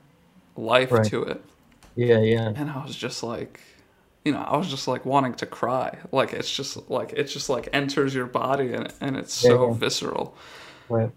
[0.56, 1.06] life Right.
[1.06, 1.42] to it
[1.96, 3.60] Yeah, yeah, and i was just like
[4.24, 7.48] you know i was just like wanting to cry like it's just like it just
[7.48, 9.74] like enters your body and, and it's Yeah, so yeah.
[9.74, 10.36] visceral
[10.88, 11.10] right.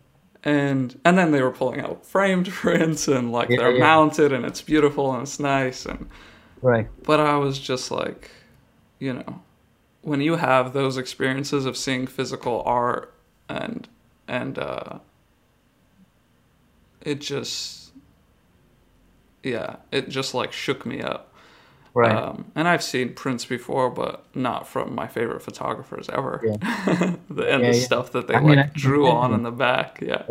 [0.43, 4.45] and and then they were pulling out framed prints and like Yeah, they're mounted and
[4.45, 6.09] it's beautiful and it's nice and
[6.61, 6.87] Right.
[7.03, 8.31] but I was just like,
[8.99, 9.41] you know,
[10.01, 13.13] when you have those experiences of seeing physical art
[13.47, 13.87] and
[14.27, 14.97] and uh
[17.07, 17.93] it just
[19.43, 21.33] yeah, it just like shook me up.
[21.93, 22.15] Right.
[22.15, 26.41] Um, and I've seen prints before, but not from my favorite photographers ever.
[27.29, 27.85] the, and Yeah, the yeah.
[27.85, 29.99] stuff that they I mean, like I drew on in the back.
[30.01, 30.23] Yeah.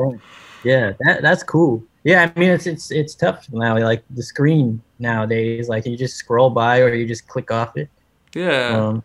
[0.63, 1.85] Yeah, that that's cool.
[2.05, 3.79] Yeah, I mean it's it's it's tough now.
[3.79, 7.91] Like the screen nowadays, like you just scroll by or you just click off it.
[8.35, 8.87] Yeah.
[8.89, 9.05] Um,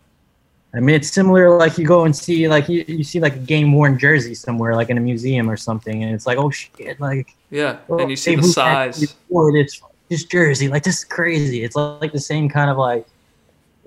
[0.74, 1.56] I mean it's similar.
[1.58, 4.76] Like you go and see like you, you see like a game worn jersey somewhere,
[4.76, 7.80] like in a museum or something, and it's like oh shit, like yeah.
[7.90, 9.00] oh, and you see the size.
[9.30, 11.64] This this jersey, like this is crazy.
[11.64, 13.06] It's like the same kind of like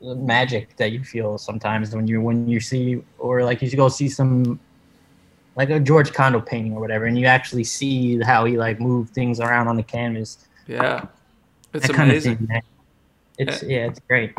[0.03, 4.09] magic that you feel sometimes when you when you see or like you go see
[4.09, 4.61] some
[5.57, 9.15] like a George Condo painting or whatever, and you actually see how he like moved
[9.15, 10.47] things around on the canvas.
[10.67, 11.07] Yeah.
[11.73, 12.33] It's that kind amazing.
[12.35, 12.63] of thing.
[13.39, 14.33] It's yeah, it's great.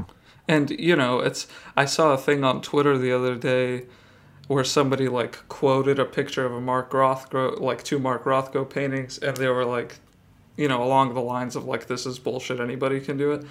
[0.48, 3.86] And you know, it's I saw a thing on Twitter the other day
[4.48, 9.18] where somebody like quoted a picture of a Mark Rothko, like two Mark Rothko paintings,
[9.18, 9.96] and they were like,
[10.56, 12.60] you know, along the lines of like, "This is bullshit.
[12.60, 13.44] Anybody can do it."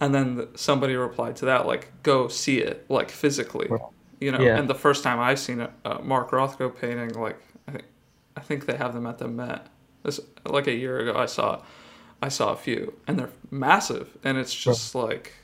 [0.00, 3.68] And then somebody replied to that like, "Go see it, like physically."
[4.20, 4.56] You know, Yeah.
[4.58, 7.38] and the first time I've seen a, a Mark Rothko painting, like
[7.68, 7.84] I think,
[8.36, 9.66] I think they have them at the Met.
[10.02, 11.62] This like a year ago, I saw,
[12.22, 15.34] I saw a few, and they're massive, and it's just like,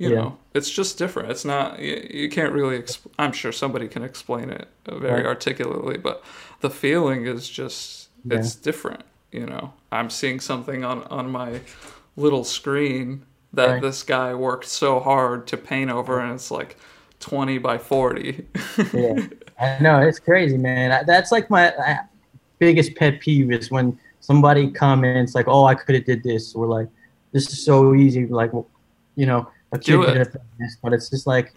[0.00, 0.16] you Yeah.
[0.16, 1.30] know, it's just different.
[1.30, 2.80] It's not you, you can't really.
[2.80, 5.26] Exp- I'm sure somebody can explain it uh, very Right.
[5.26, 6.24] articulately, but
[6.62, 9.02] the feeling is just it's different.
[9.32, 11.60] You know, I'm seeing something on on my
[12.16, 13.24] little screen
[13.54, 13.82] that Right.
[13.82, 16.76] this guy worked so hard to paint over, and it's like
[17.20, 18.46] 20 by 40.
[18.92, 19.14] Yeah,
[19.60, 21.04] I know it's crazy, man.
[21.06, 21.96] That's like my uh,
[22.58, 26.66] biggest pet peeve is when somebody comments like, "Oh, I could have did this," or
[26.66, 26.88] like,
[27.32, 28.52] "This is so easy." Like,
[29.16, 29.48] you know,
[29.78, 30.32] kid Do it.
[30.58, 31.54] this, but it's just like,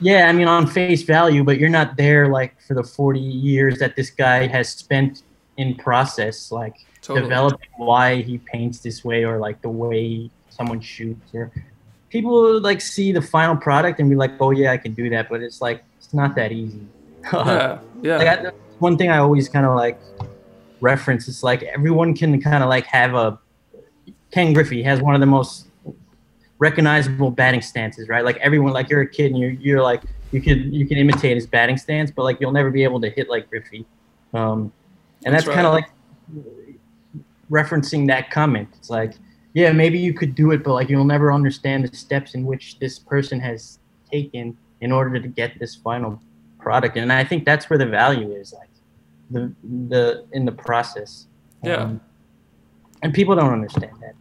[0.00, 3.78] yeah, I mean, on face value, but you're not there like for the 40 years
[3.78, 5.22] that this guy has spent
[5.56, 7.22] in process, like Totally.
[7.22, 11.50] developing why he paints this way or like the way someone shoots or
[12.10, 15.28] people like see the final product and be like oh yeah i can do that
[15.28, 16.86] but it's like it's not that easy
[17.32, 19.98] yeah, yeah, like I, one thing i always kind of like
[20.80, 23.38] reference is like everyone can kind of like have a
[24.30, 25.66] ken griffey has one of the most
[26.62, 28.24] recognizable batting stances right?
[28.24, 31.34] Like everyone like you're a kid and you're, you're like you can you can imitate
[31.34, 33.84] his batting stance but like you'll never be able to hit like griffey.
[34.32, 34.72] Um
[35.24, 35.88] and That's that's, kind of like
[37.50, 38.68] referencing that comment.
[38.76, 39.14] It's like
[39.54, 42.78] yeah maybe you could do it but like you'll never understand the steps in which
[42.78, 46.22] this person has taken in order to get this final
[46.60, 46.96] product.
[46.96, 48.70] And i think that's where the value is like
[49.32, 49.52] the
[49.88, 51.26] the in the process.
[51.64, 51.82] Yeah.
[51.82, 52.00] Um,
[53.02, 54.14] and people don't understand that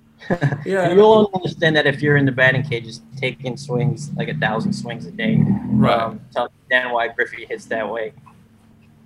[0.66, 0.94] Yeah.
[0.94, 4.74] You'll only understand that if you're in the batting cages taking swings like a thousand
[4.74, 6.00] swings a day Right.
[6.00, 8.14] um, to understand why griffey hits that way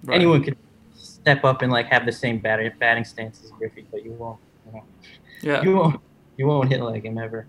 [0.03, 0.15] right.
[0.15, 0.57] anyone could
[1.25, 4.39] step up and like have the same batting batting stance as Griffey, but you won't.
[4.65, 4.85] You, won't.
[5.41, 5.61] Yeah.
[5.63, 6.01] you won't.
[6.37, 7.47] You won't hit like him ever.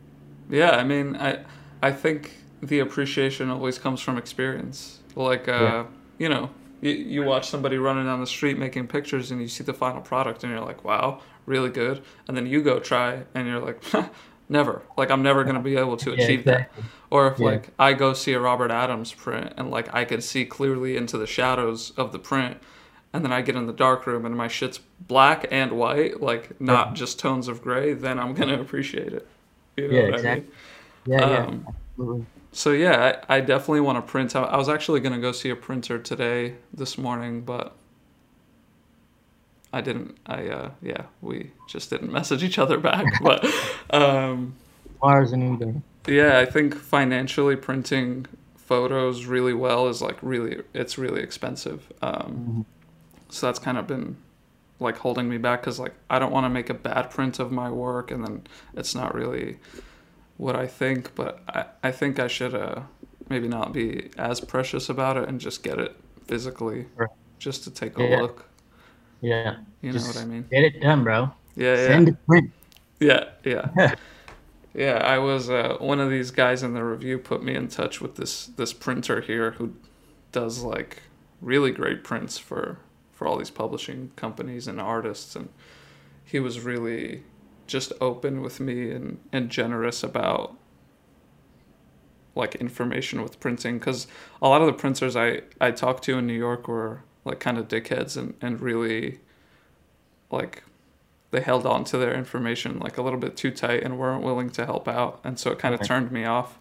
[0.48, 1.44] Yeah, I mean, I
[1.82, 5.00] I think the appreciation always comes from experience.
[5.14, 5.86] Like, uh, Yeah.
[6.18, 6.50] you know,
[6.80, 10.00] you, you watch somebody running down the street making pictures, and you see the final
[10.00, 12.04] product, and you're like, wow, really good.
[12.28, 13.82] And then you go try, and you're like,
[14.48, 14.82] never.
[14.96, 16.84] Like, I'm never gonna be able to Yeah, achieve exactly.
[16.84, 16.90] that.
[17.10, 17.42] Or if Yeah.
[17.42, 21.18] like I go see a Robert Adams print, and like I could see clearly into
[21.18, 22.58] the shadows of the print.
[23.12, 26.60] And then I get in the dark room and my shit's black and white, like
[26.60, 29.26] not just tones of gray, then I'm gonna appreciate it.
[29.76, 30.44] You know Yeah, what I exactly.
[30.44, 30.48] mean?
[31.04, 32.26] Yeah, Um, yeah, absolutely.
[32.52, 34.50] So yeah, I, I definitely want to print out.
[34.52, 37.76] I was actually gonna go see a printer today this morning, but
[39.76, 40.16] I didn't.
[40.26, 43.04] I uh, yeah, we just didn't message each other back.
[43.22, 43.44] But
[43.90, 44.54] um,
[45.02, 45.74] Mars and Uber.
[46.06, 51.92] yeah, I think financially printing photos really well is like really it's really expensive.
[52.02, 52.64] Um,
[53.28, 54.16] so that's kind of been
[54.80, 57.52] like holding me back because like I don't want to make a bad print of
[57.52, 59.58] my work and then it's not really
[60.38, 61.14] what I think.
[61.14, 62.82] But I I think I should uh
[63.28, 65.96] maybe not be as precious about it and just get it
[66.26, 67.08] physically Right.
[67.38, 68.20] just to take a Yeah.
[68.22, 68.46] look.
[69.20, 69.56] Yeah.
[69.82, 70.50] You Just know what I mean?
[70.50, 71.32] Get it done, bro.
[71.56, 71.86] Yeah, yeah.
[71.86, 72.52] Send it print.
[73.00, 73.68] Yeah, yeah.
[74.74, 78.00] yeah, I was uh, one of these guys in the review put me in touch
[78.00, 79.74] with this this printer here who
[80.32, 81.02] does like
[81.40, 82.78] really great prints for
[83.12, 85.48] for all these publishing companies and artists and
[86.24, 87.22] he was really
[87.66, 90.56] just open with me and and generous about
[92.34, 94.06] like information with printing cuz
[94.42, 97.58] a lot of the printers I I talked to in New York were like kind
[97.58, 99.20] of dickheads and and really
[100.30, 100.62] like
[101.32, 104.48] they held on to their information like a little bit too tight and weren't willing
[104.50, 106.58] to help out, and so it kind of turned me off.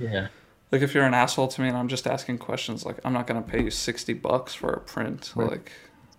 [0.00, 0.28] Yeah.
[0.72, 3.26] Like if you're an asshole to me and I'm just asking questions, like I'm not
[3.26, 5.32] gonna pay you sixty bucks for a print.
[5.36, 5.50] Right.
[5.50, 5.72] Like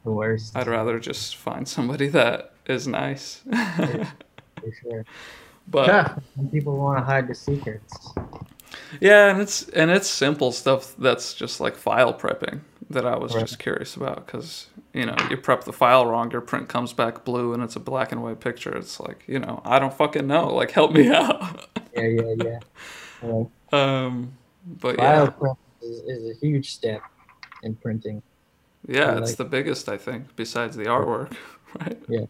[0.03, 0.55] The worst.
[0.55, 3.41] I'd rather just find somebody that is nice.
[3.75, 5.05] For sure.
[5.67, 6.15] but Yeah,
[6.51, 7.93] people want to hide the secrets.
[8.99, 13.33] yeah, and it's and it's simple stuff that's just like file prepping that I was
[13.35, 13.41] Right.
[13.41, 17.23] just curious about because you know you prep the file wrong, your print comes back
[17.23, 18.75] blue and it's a black and white picture.
[18.75, 20.53] It's like you know I don't fucking know.
[20.53, 21.67] Like help me out.
[21.95, 22.59] Yeah, yeah,
[23.23, 23.43] yeah.
[23.71, 24.33] Um,
[24.65, 27.01] but file yeah, prep is, is a huge step
[27.63, 28.21] in printing.
[28.87, 31.33] yeah, it's like- the biggest I think besides the artwork,
[31.79, 31.97] right?
[32.07, 32.25] Yeah,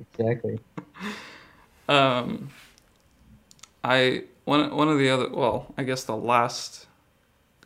[0.00, 0.58] exactly.
[1.88, 2.50] Um,
[3.84, 6.86] I one one of the other well, I guess the last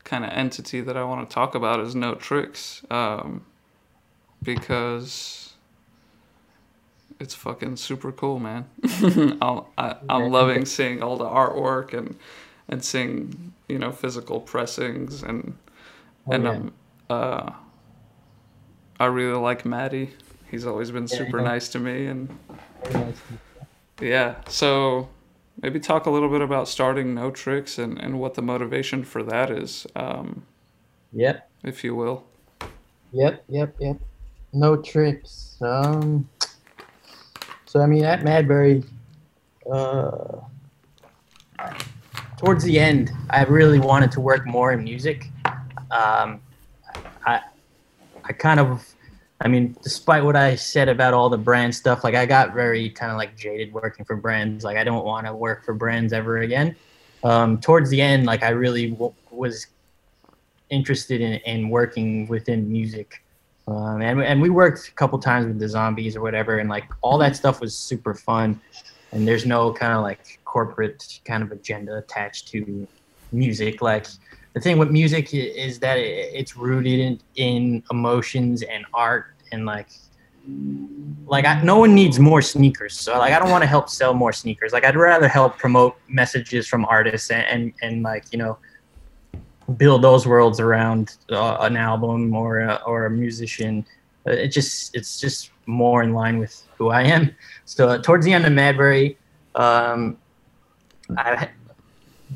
[0.04, 3.44] kind of entity that I want to talk about is No Tricks, um,
[4.42, 5.54] because
[7.20, 8.66] it's fucking super cool, man.
[9.40, 12.16] I'm, I, I'm loving seeing all the artwork and
[12.68, 15.56] and seeing you know physical pressings and
[16.26, 16.72] Oh, and um,
[17.10, 17.50] uh,
[19.00, 20.10] I really like Maddie.
[20.50, 22.38] He's always been super nice to me and.
[24.00, 24.36] Yeah.
[24.48, 25.08] So
[25.62, 29.22] maybe talk a little bit about starting No Tricks and, and what the motivation for
[29.22, 30.44] that is, um,
[31.12, 32.24] Yep, if you will.
[33.12, 33.96] yep, yep, yep.
[34.54, 35.56] No tricks.
[35.62, 36.28] Um.
[37.66, 38.86] So I mean, at Madbury,
[39.70, 40.38] uh,
[42.36, 45.30] towards the end, I really wanted to work more in music.
[45.90, 46.40] Um,
[47.24, 47.40] I,
[48.24, 48.86] I kind of,
[49.44, 52.88] I mean, despite what I said about all the brand stuff, like I got very
[52.90, 54.62] kind of like jaded working for brands.
[54.62, 56.76] Like I don't want to work for brands ever again.
[57.24, 59.66] Um, towards the end, like I really w- was
[60.70, 63.22] interested in, in working within music.
[63.66, 66.84] Um, and, and we worked a couple times with the zombies or whatever, and like
[67.00, 68.60] all that stuff was super fun.
[69.10, 72.86] And there's no kind of like corporate kind of agenda attached to
[73.32, 73.82] music.
[73.82, 74.06] Like
[74.54, 79.66] the thing with music is that it, it's rooted in, in emotions and art and
[79.66, 79.88] like
[81.26, 84.12] like I, no one needs more sneakers so like i don't want to help sell
[84.12, 84.72] more sneakers.
[84.72, 88.58] Like i'd rather help promote messages from artists and and, and like you know
[89.76, 93.86] build those worlds around uh, an album or a, or a musician.
[94.26, 97.34] Uh, it just it's just more in line with who i am.
[97.64, 99.16] So uh, towards the end of madbury
[99.54, 100.18] um,
[101.16, 101.50] I,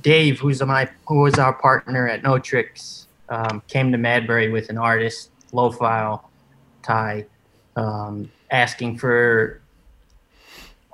[0.03, 4.69] Dave, who's my who was our partner at No Tricks, um, came to Madbury with
[4.69, 6.26] an artist, low file,
[6.87, 7.27] Ty,
[7.75, 9.61] um, asking for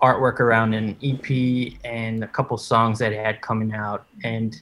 [0.03, 4.61] artwork around an EP and a couple songs that had coming out, and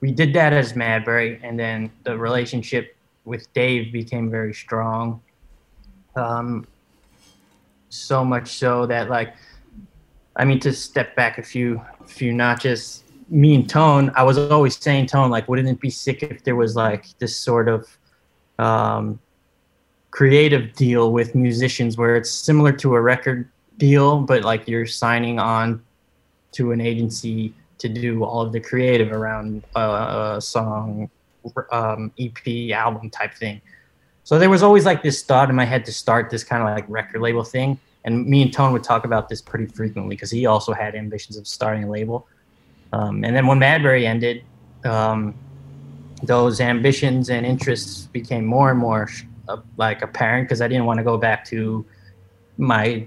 [0.00, 5.20] we did that as Madbury, and then the relationship with Dave became very strong.
[6.16, 6.66] Um,
[7.88, 9.34] so much so that like,
[10.36, 14.76] I mean, to step back a few few notches, me and Tone, I was always
[14.76, 17.98] saying Tone, like, wouldn't it be sick if there was like this sort of
[18.58, 19.20] um,
[20.12, 23.48] creative deal with musicians where it's similar to a record
[23.78, 25.82] deal, but like you're signing on
[26.52, 31.10] to an agency to do all of the creative around uh, a song,
[31.72, 33.60] um, EP, album type thing.
[34.22, 36.68] So there was always like this thought in my head to start this kind of
[36.68, 37.80] like record label thing.
[38.04, 41.36] And me and Tone would talk about this pretty frequently because he also had ambitions
[41.36, 42.28] of starting a label.
[42.92, 44.44] Um, and then when Madbury ended,
[44.84, 45.34] um,
[46.22, 49.08] those ambitions and interests became more and more
[49.48, 51.84] uh, like parent, because I didn't want to go back to
[52.58, 53.06] my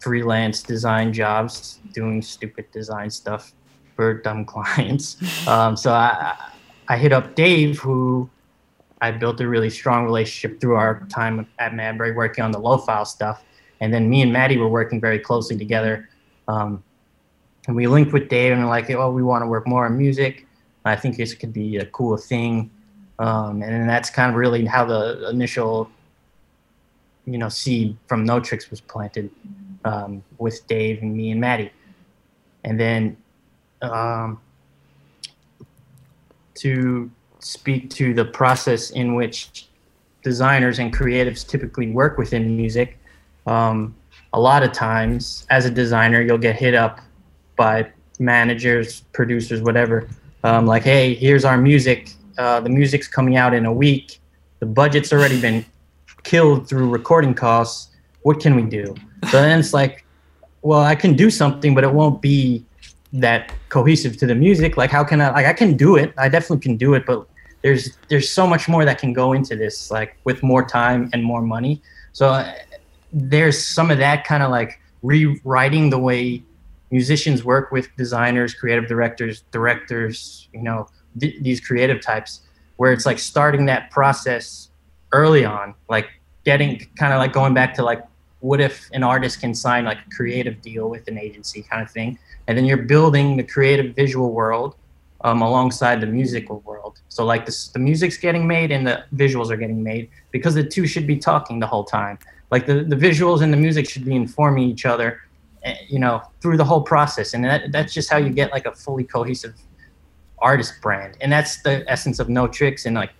[0.00, 3.52] freelance design jobs doing stupid design stuff
[3.96, 5.16] for dumb clients.
[5.46, 6.36] Um, so I,
[6.88, 8.28] I hit up Dave, who
[9.00, 12.78] I built a really strong relationship through our time at Madbury working on the low
[12.78, 13.42] file stuff.
[13.80, 16.08] And then me and Maddie were working very closely together.
[16.48, 16.82] Um,
[17.66, 20.46] and we linked with Dave and like, oh, we want to work more on music.
[20.84, 22.70] I think this could be a cool thing.
[23.20, 25.90] Um, and that's kind of really how the initial,
[27.26, 29.30] you know, seed from No Tricks was planted
[29.84, 31.70] um, with Dave and me and Maddie.
[32.64, 33.16] And then
[33.82, 34.40] um,
[36.54, 37.10] to
[37.40, 39.68] speak to the process in which
[40.22, 42.98] designers and creatives typically work within music,
[43.46, 43.94] um,
[44.32, 47.00] a lot of times as a designer, you'll get hit up
[47.56, 47.86] by
[48.18, 50.08] managers, producers, whatever.
[50.42, 52.14] Um, like, hey, here's our music.
[52.40, 54.18] Uh, the music's coming out in a week.
[54.60, 55.62] The budget's already been
[56.22, 57.90] killed through recording costs.
[58.22, 58.94] What can we do?
[59.30, 60.06] So then it's like,
[60.62, 62.64] well, I can do something, but it won't be
[63.12, 64.78] that cohesive to the music.
[64.78, 65.30] Like, how can I?
[65.32, 66.14] Like, I can do it.
[66.16, 67.26] I definitely can do it, but
[67.60, 69.90] there's there's so much more that can go into this.
[69.90, 71.82] Like, with more time and more money.
[72.12, 72.54] So uh,
[73.12, 76.42] there's some of that kind of like rewriting the way
[76.90, 80.88] musicians work with designers, creative directors, directors, you know,
[81.18, 82.42] th- these creative types,
[82.76, 84.70] where it's like starting that process
[85.12, 86.08] early on, like
[86.44, 88.04] getting kind of like going back to like,
[88.40, 91.90] what if an artist can sign like a creative deal with an agency kind of
[91.90, 94.76] thing, and then you're building the creative visual world
[95.22, 97.00] um, alongside the musical world.
[97.08, 100.64] So like this, the music's getting made and the visuals are getting made because the
[100.64, 102.18] two should be talking the whole time.
[102.50, 105.20] Like the, the visuals and the music should be informing each other,
[105.62, 107.34] eh, you know, through the whole process.
[107.34, 109.54] And that, that's just how you get like a fully cohesive
[110.40, 111.16] artist brand.
[111.20, 113.10] And that's the essence of No Tricks and like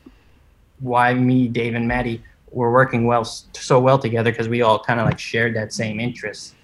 [0.81, 4.99] why me, Dave, and Maddie were working well so well together because we all kind
[4.99, 6.55] of like shared that same interest.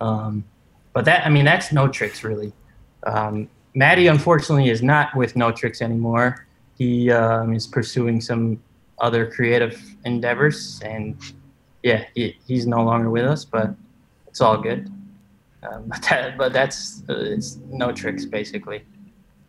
[0.00, 0.44] Um,
[0.92, 2.52] but that I mean that's No Tricks really.
[3.04, 6.46] Um, Maddie unfortunately is not with No Tricks anymore.
[6.78, 8.62] He um, is pursuing some
[8.98, 11.16] other creative endeavors, and
[11.82, 13.44] yeah, he, he's no longer with us.
[13.44, 13.74] But
[14.28, 14.90] it's all good.
[15.62, 18.84] Um, but, that, but that's uh, it's No Tricks basically.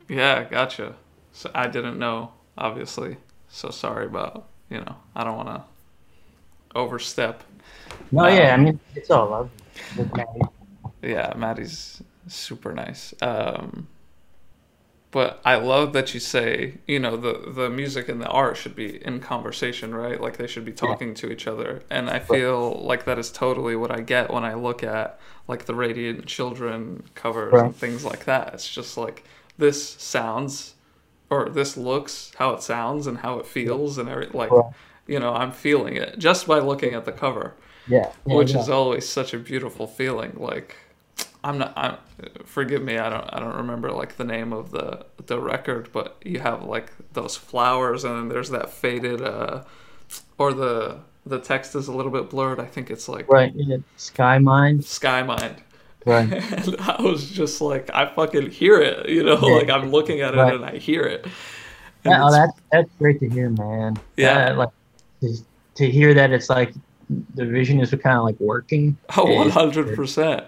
[0.07, 0.95] Yeah, gotcha.
[1.33, 3.17] So I didn't know, obviously.
[3.49, 4.95] So sorry about you know.
[5.15, 5.63] I don't want to
[6.75, 7.43] overstep.
[8.11, 9.49] No, um, yeah, I mean it's all love
[10.13, 10.41] Maddie.
[11.01, 13.13] Yeah, Maddie's super nice.
[13.21, 13.87] Um,
[15.11, 18.75] but I love that you say, you know, the the music and the art should
[18.75, 20.19] be in conversation, right?
[20.19, 21.13] Like they should be talking yeah.
[21.15, 21.83] to each other.
[21.89, 25.65] And I feel like that is totally what I get when I look at like
[25.65, 27.65] the Radiant Children covers right.
[27.67, 28.53] and things like that.
[28.53, 29.23] It's just like
[29.57, 30.75] this sounds
[31.29, 34.73] or this looks how it sounds and how it feels and every like right.
[35.07, 37.55] you know, I'm feeling it just by looking at the cover.
[37.87, 38.11] Yeah.
[38.25, 38.59] yeah which yeah.
[38.59, 40.75] is always such a beautiful feeling like
[41.45, 41.73] I'm not.
[41.77, 41.97] I'm,
[42.43, 42.97] forgive me.
[42.97, 43.29] I don't.
[43.31, 47.35] I don't remember like the name of the the record, but you have like those
[47.35, 49.63] flowers, and then there's that faded, uh,
[50.39, 52.59] or the the text is a little bit blurred.
[52.59, 53.53] I think it's like right.
[53.55, 54.85] Yeah, Sky Mind.
[54.85, 55.61] Sky Mind.
[56.05, 56.31] Right.
[56.67, 59.09] and I was just like, I fucking hear it.
[59.09, 59.55] You know, yeah.
[59.55, 60.53] like I'm looking at it right.
[60.53, 61.25] and I hear it.
[62.05, 63.97] yeah, oh, that's that's great to hear, man.
[64.15, 64.53] Yeah.
[64.53, 64.69] like
[65.21, 65.35] to,
[65.75, 66.73] to hear that it's like
[67.09, 68.97] the vision is kind of like working.
[69.17, 70.45] Oh, 100 percent.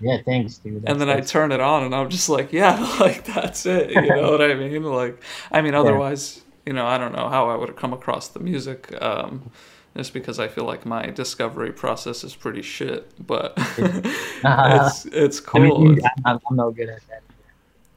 [0.00, 0.82] Yeah, thanks, dude.
[0.82, 3.90] That's, and then I turn it on, and I'm just like, yeah, like that's it.
[3.90, 4.82] You know what I mean?
[4.82, 6.42] Like, I mean, otherwise, yeah.
[6.66, 8.94] you know, I don't know how I would have come across the music.
[9.00, 9.50] Um,
[9.96, 15.76] just because I feel like my discovery process is pretty shit, but it's it's cool.
[15.76, 17.22] I mean, I'm, I'm no good at that.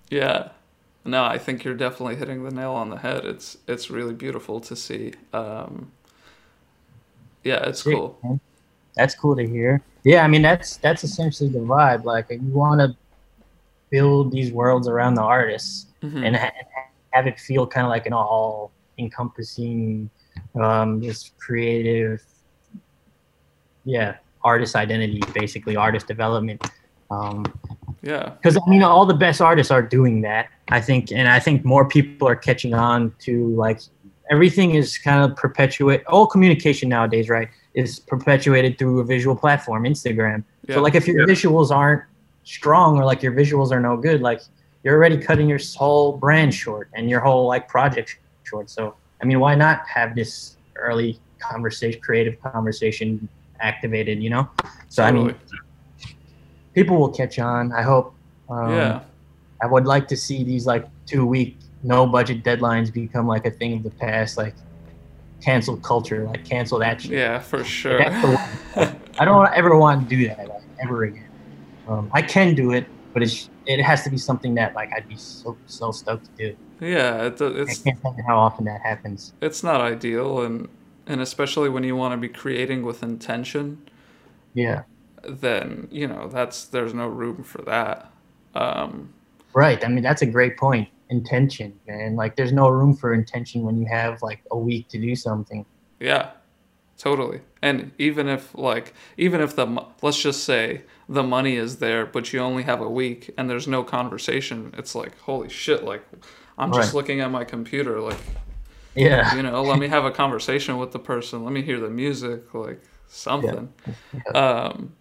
[0.10, 0.50] Yeah,
[1.06, 3.26] no, I think you're definitely hitting the nail on the head.
[3.26, 5.14] It's it's really beautiful to see.
[5.34, 5.92] Um,
[7.44, 8.18] yeah, it's cool.
[8.24, 8.40] Man
[9.00, 9.82] that's cool to hear.
[10.04, 12.04] Yeah, I mean that's that's essentially the vibe.
[12.04, 12.96] Like you want to
[13.90, 16.24] build these worlds around the artists mm-hmm.
[16.24, 16.52] and ha-
[17.12, 20.10] have it feel kind of like an all encompassing,
[20.60, 22.24] um, just creative,
[23.86, 26.64] yeah, artist identity, basically artist development.
[27.12, 27.46] Um,
[28.02, 30.50] yeah, because I mean all the best artists are doing that.
[30.70, 33.82] I think, and I think more people are catching on to like
[34.30, 37.50] everything is kind of perpetuate all communication nowadays, right?
[37.74, 40.44] is perpetuated through a visual platform, Instagram.
[40.68, 40.76] Yeah.
[40.76, 41.34] So like if your yeah.
[41.34, 42.04] visuals aren't
[42.44, 44.42] strong or like your visuals are no good, like
[44.84, 48.70] you're already cutting your whole brand short and your whole like project short.
[48.70, 53.28] So I mean, why not have this early conversation, creative conversation
[53.60, 54.22] activated?
[54.22, 54.50] You know.
[54.88, 55.22] So totally.
[55.22, 55.36] I mean,
[56.74, 57.72] people will catch on.
[57.72, 58.14] I hope.
[58.50, 59.02] Um, yeah.
[59.62, 63.52] I would like to see these like two week no budget deadlines become like a
[63.52, 64.38] thing of the past.
[64.38, 64.56] Like
[65.42, 67.12] cancel culture, like cancel that shit.
[67.12, 68.02] Yeah, for sure.
[68.02, 71.26] I don't ever want to do that like, ever again.
[71.88, 75.08] Um, I can do it, but it's it has to be something that like I'd
[75.08, 76.58] be so so stoked to do.
[76.80, 77.82] Yeah, it, it's.
[77.82, 79.34] I can't think how often that happens.
[79.42, 80.70] It's not ideal, and
[81.08, 83.90] and especially when you want to be creating with intention.
[84.54, 84.84] Yeah.
[85.28, 88.12] Then you know that's there's no room for that.
[88.56, 89.14] Um,
[89.54, 89.84] right.
[89.84, 92.16] I mean that's a great point intention, man.
[92.16, 95.66] Like there's no room for intention when you have like a week to do something.
[96.00, 96.32] Yeah.
[96.98, 97.42] Totally.
[97.62, 102.34] And even if like even if the let's just say the money is there but
[102.34, 106.04] you only have a week and there's no conversation, it's like holy shit like
[106.60, 106.94] I'm just right.
[106.94, 108.18] looking at my computer like
[108.96, 109.36] yeah.
[109.36, 111.44] You know, let me have a conversation with the person.
[111.44, 113.72] Let me hear the music like something.
[113.88, 113.94] Yeah.
[114.14, 114.32] Yeah.
[114.32, 114.94] Um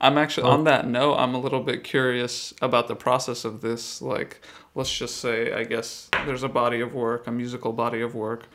[0.00, 4.00] I'm actually on that note, I'm a little bit curious about the process of this
[4.02, 4.40] like
[4.74, 8.46] let's just say, I guess there's a body of work, a musical body of work.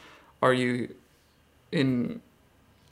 [0.41, 0.95] Are you
[1.71, 2.21] in?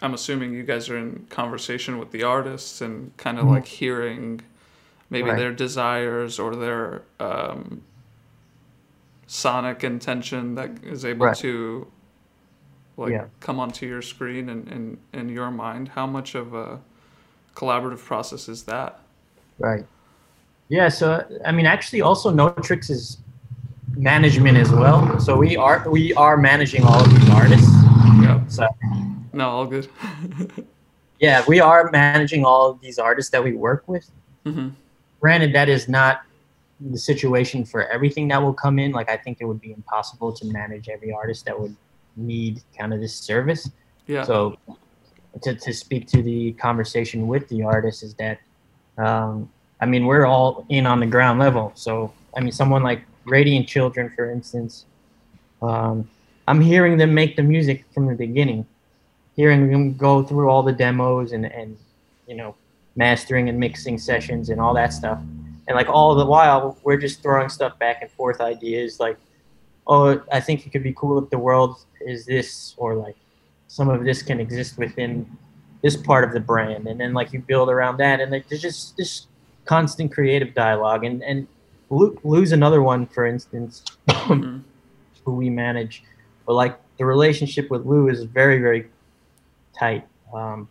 [0.01, 3.53] I'm assuming you guys are in conversation with the artists and kind of mm-hmm.
[3.55, 4.41] like hearing
[5.09, 5.37] maybe right.
[5.37, 7.83] their desires or their um,
[9.31, 11.37] sonic intention that is able right.
[11.37, 11.87] to
[12.97, 13.25] like yeah.
[13.39, 15.87] come onto your screen and in, in your mind.
[15.87, 16.81] How much of a
[17.55, 18.99] collaborative process is that?
[19.57, 19.85] Right.
[20.67, 20.89] Yeah.
[20.89, 23.19] So I mean, actually, also No Tricks is
[23.95, 25.17] management as well.
[25.17, 27.71] So we are we are managing all of these artists.
[28.21, 28.41] Yeah.
[28.49, 28.67] So
[29.31, 29.87] No, all good.
[31.21, 34.11] yeah, we are managing all of these artists that we work with.
[34.45, 34.69] hmm
[35.21, 36.23] Granted, that is not
[36.89, 38.91] the situation for everything that will come in.
[38.91, 41.75] Like I think it would be impossible to manage every artist that would
[42.15, 43.69] need kind of this service.
[44.07, 44.23] Yeah.
[44.23, 44.57] So
[45.43, 48.39] to, to speak to the conversation with the artist is that,
[48.97, 51.71] um, I mean, we're all in on the ground level.
[51.75, 54.85] So, I mean, someone like Radiant Children, for instance,
[55.61, 56.09] um,
[56.47, 58.65] I'm hearing them make the music from the beginning,
[59.35, 61.77] hearing them go through all the demos and, and,
[62.27, 62.55] you know,
[62.95, 65.19] mastering and mixing sessions and all that stuff.
[65.67, 69.17] And like all the while, we're just throwing stuff back and forth ideas like,
[69.87, 73.15] oh, I think it could be cool if the world is this, or like
[73.67, 75.29] some of this can exist within
[75.81, 78.61] this part of the brand, and then like you build around that, and like there's
[78.61, 79.27] just this
[79.65, 81.03] constant creative dialogue.
[81.03, 81.47] And and
[81.89, 84.61] Lou, Lou's another one, for instance, Mhm.
[85.25, 86.03] who we manage,
[86.45, 88.87] but like the relationship with Lou is very very
[89.77, 90.67] tight, um,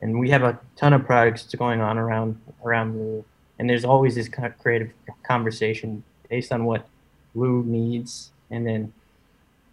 [0.00, 3.24] and we have a ton of projects going on around around Lou,
[3.58, 4.92] and there's always this kind of creative
[5.22, 6.86] conversation based on what
[7.34, 8.92] Lou needs, and then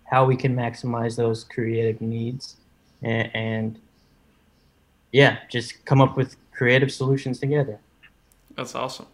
[0.05, 2.57] how we can maximize those creative needs,
[3.01, 3.79] and, and
[5.11, 7.79] yeah, just come up with creative solutions together.
[8.55, 9.07] That's awesome.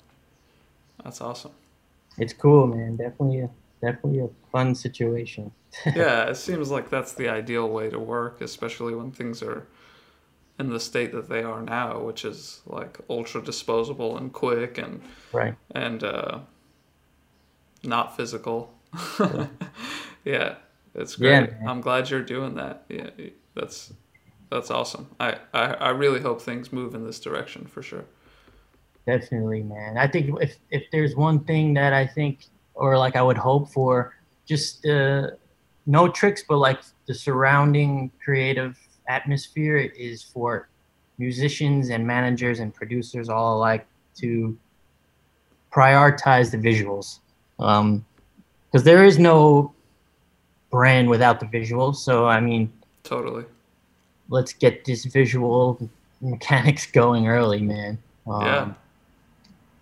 [1.03, 1.51] That's awesome.
[2.17, 2.97] It's cool, man.
[2.97, 3.49] Definitely, a,
[3.81, 5.51] definitely a fun situation.
[5.95, 9.65] yeah, it seems like that's the ideal way to work, especially when things are
[10.59, 15.01] in the state that they are now, which is like ultra disposable and quick and
[15.33, 15.55] Right.
[15.73, 16.39] and uh,
[17.83, 18.73] not physical.
[20.25, 20.55] yeah,
[20.93, 21.49] it's great.
[21.61, 21.69] Yeah.
[21.69, 22.83] I'm glad you're doing that.
[22.89, 23.09] Yeah,
[23.55, 23.93] that's
[24.49, 25.07] that's awesome.
[25.19, 28.05] I, I I really hope things move in this direction for sure.
[29.07, 29.97] Definitely, man.
[29.97, 32.45] I think if if there's one thing that I think
[32.75, 35.31] or like I would hope for, just uh,
[35.85, 38.77] no tricks, but like the surrounding creative
[39.11, 40.69] atmosphere is for
[41.17, 43.85] musicians and managers and producers all alike
[44.15, 44.57] to
[45.71, 47.19] prioritize the visuals,
[47.57, 49.73] because there is no
[50.69, 51.97] brand without the visuals.
[51.97, 52.71] So I mean,
[53.03, 53.45] Totally.
[54.29, 55.63] let's get this visual
[56.21, 57.97] mechanics going early, man.
[58.27, 58.73] Um, Yeah.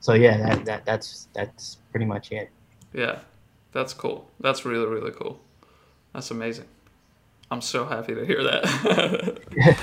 [0.01, 2.49] So yeah, that, that that's that's pretty much it.
[2.93, 3.19] Yeah,
[3.73, 4.29] that's cool.
[4.39, 5.39] That's really really cool.
[6.13, 6.65] That's amazing.
[7.51, 9.39] I'm so happy to hear that.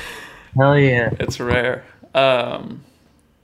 [0.56, 1.10] Hell yeah.
[1.18, 1.84] it's rare.
[2.14, 2.84] Um,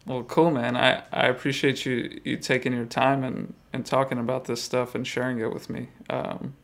[0.06, 0.76] well, cool, man.
[0.76, 5.06] I, I appreciate you you taking your time and, and talking about this stuff and
[5.06, 5.88] sharing it with me.
[6.10, 6.54] Um,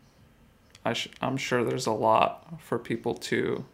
[0.84, 3.64] I sh- I'm sure there's a lot for people to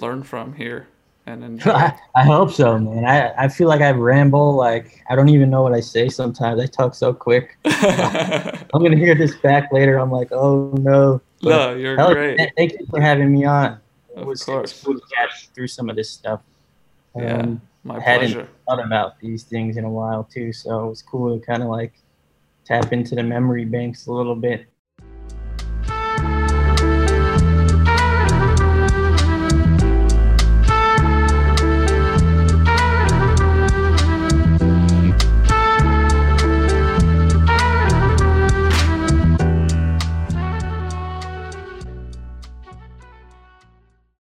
[0.00, 0.88] learn from here
[1.26, 1.70] and enjoy.
[1.70, 3.04] I, I hope so, man.
[3.04, 6.60] I, I feel like I ramble like I don't even know what I say sometimes.
[6.60, 7.56] I talk so quick.
[7.64, 9.98] I'm gonna hear this back later.
[9.98, 11.20] I'm like, oh no.
[11.42, 12.36] But no, you're hell, great.
[12.36, 13.78] th- Thank you for having me on.
[14.10, 14.72] It Of was, it course.
[14.72, 16.40] was cool to chat through some of this stuff.
[17.16, 17.38] Yeah.
[17.38, 18.48] Um, My hadn't pleasure.
[18.66, 21.68] thought about these things in a while too, so it was cool to kind of
[21.68, 21.92] like
[22.64, 24.66] tap into the memory banks a little bit.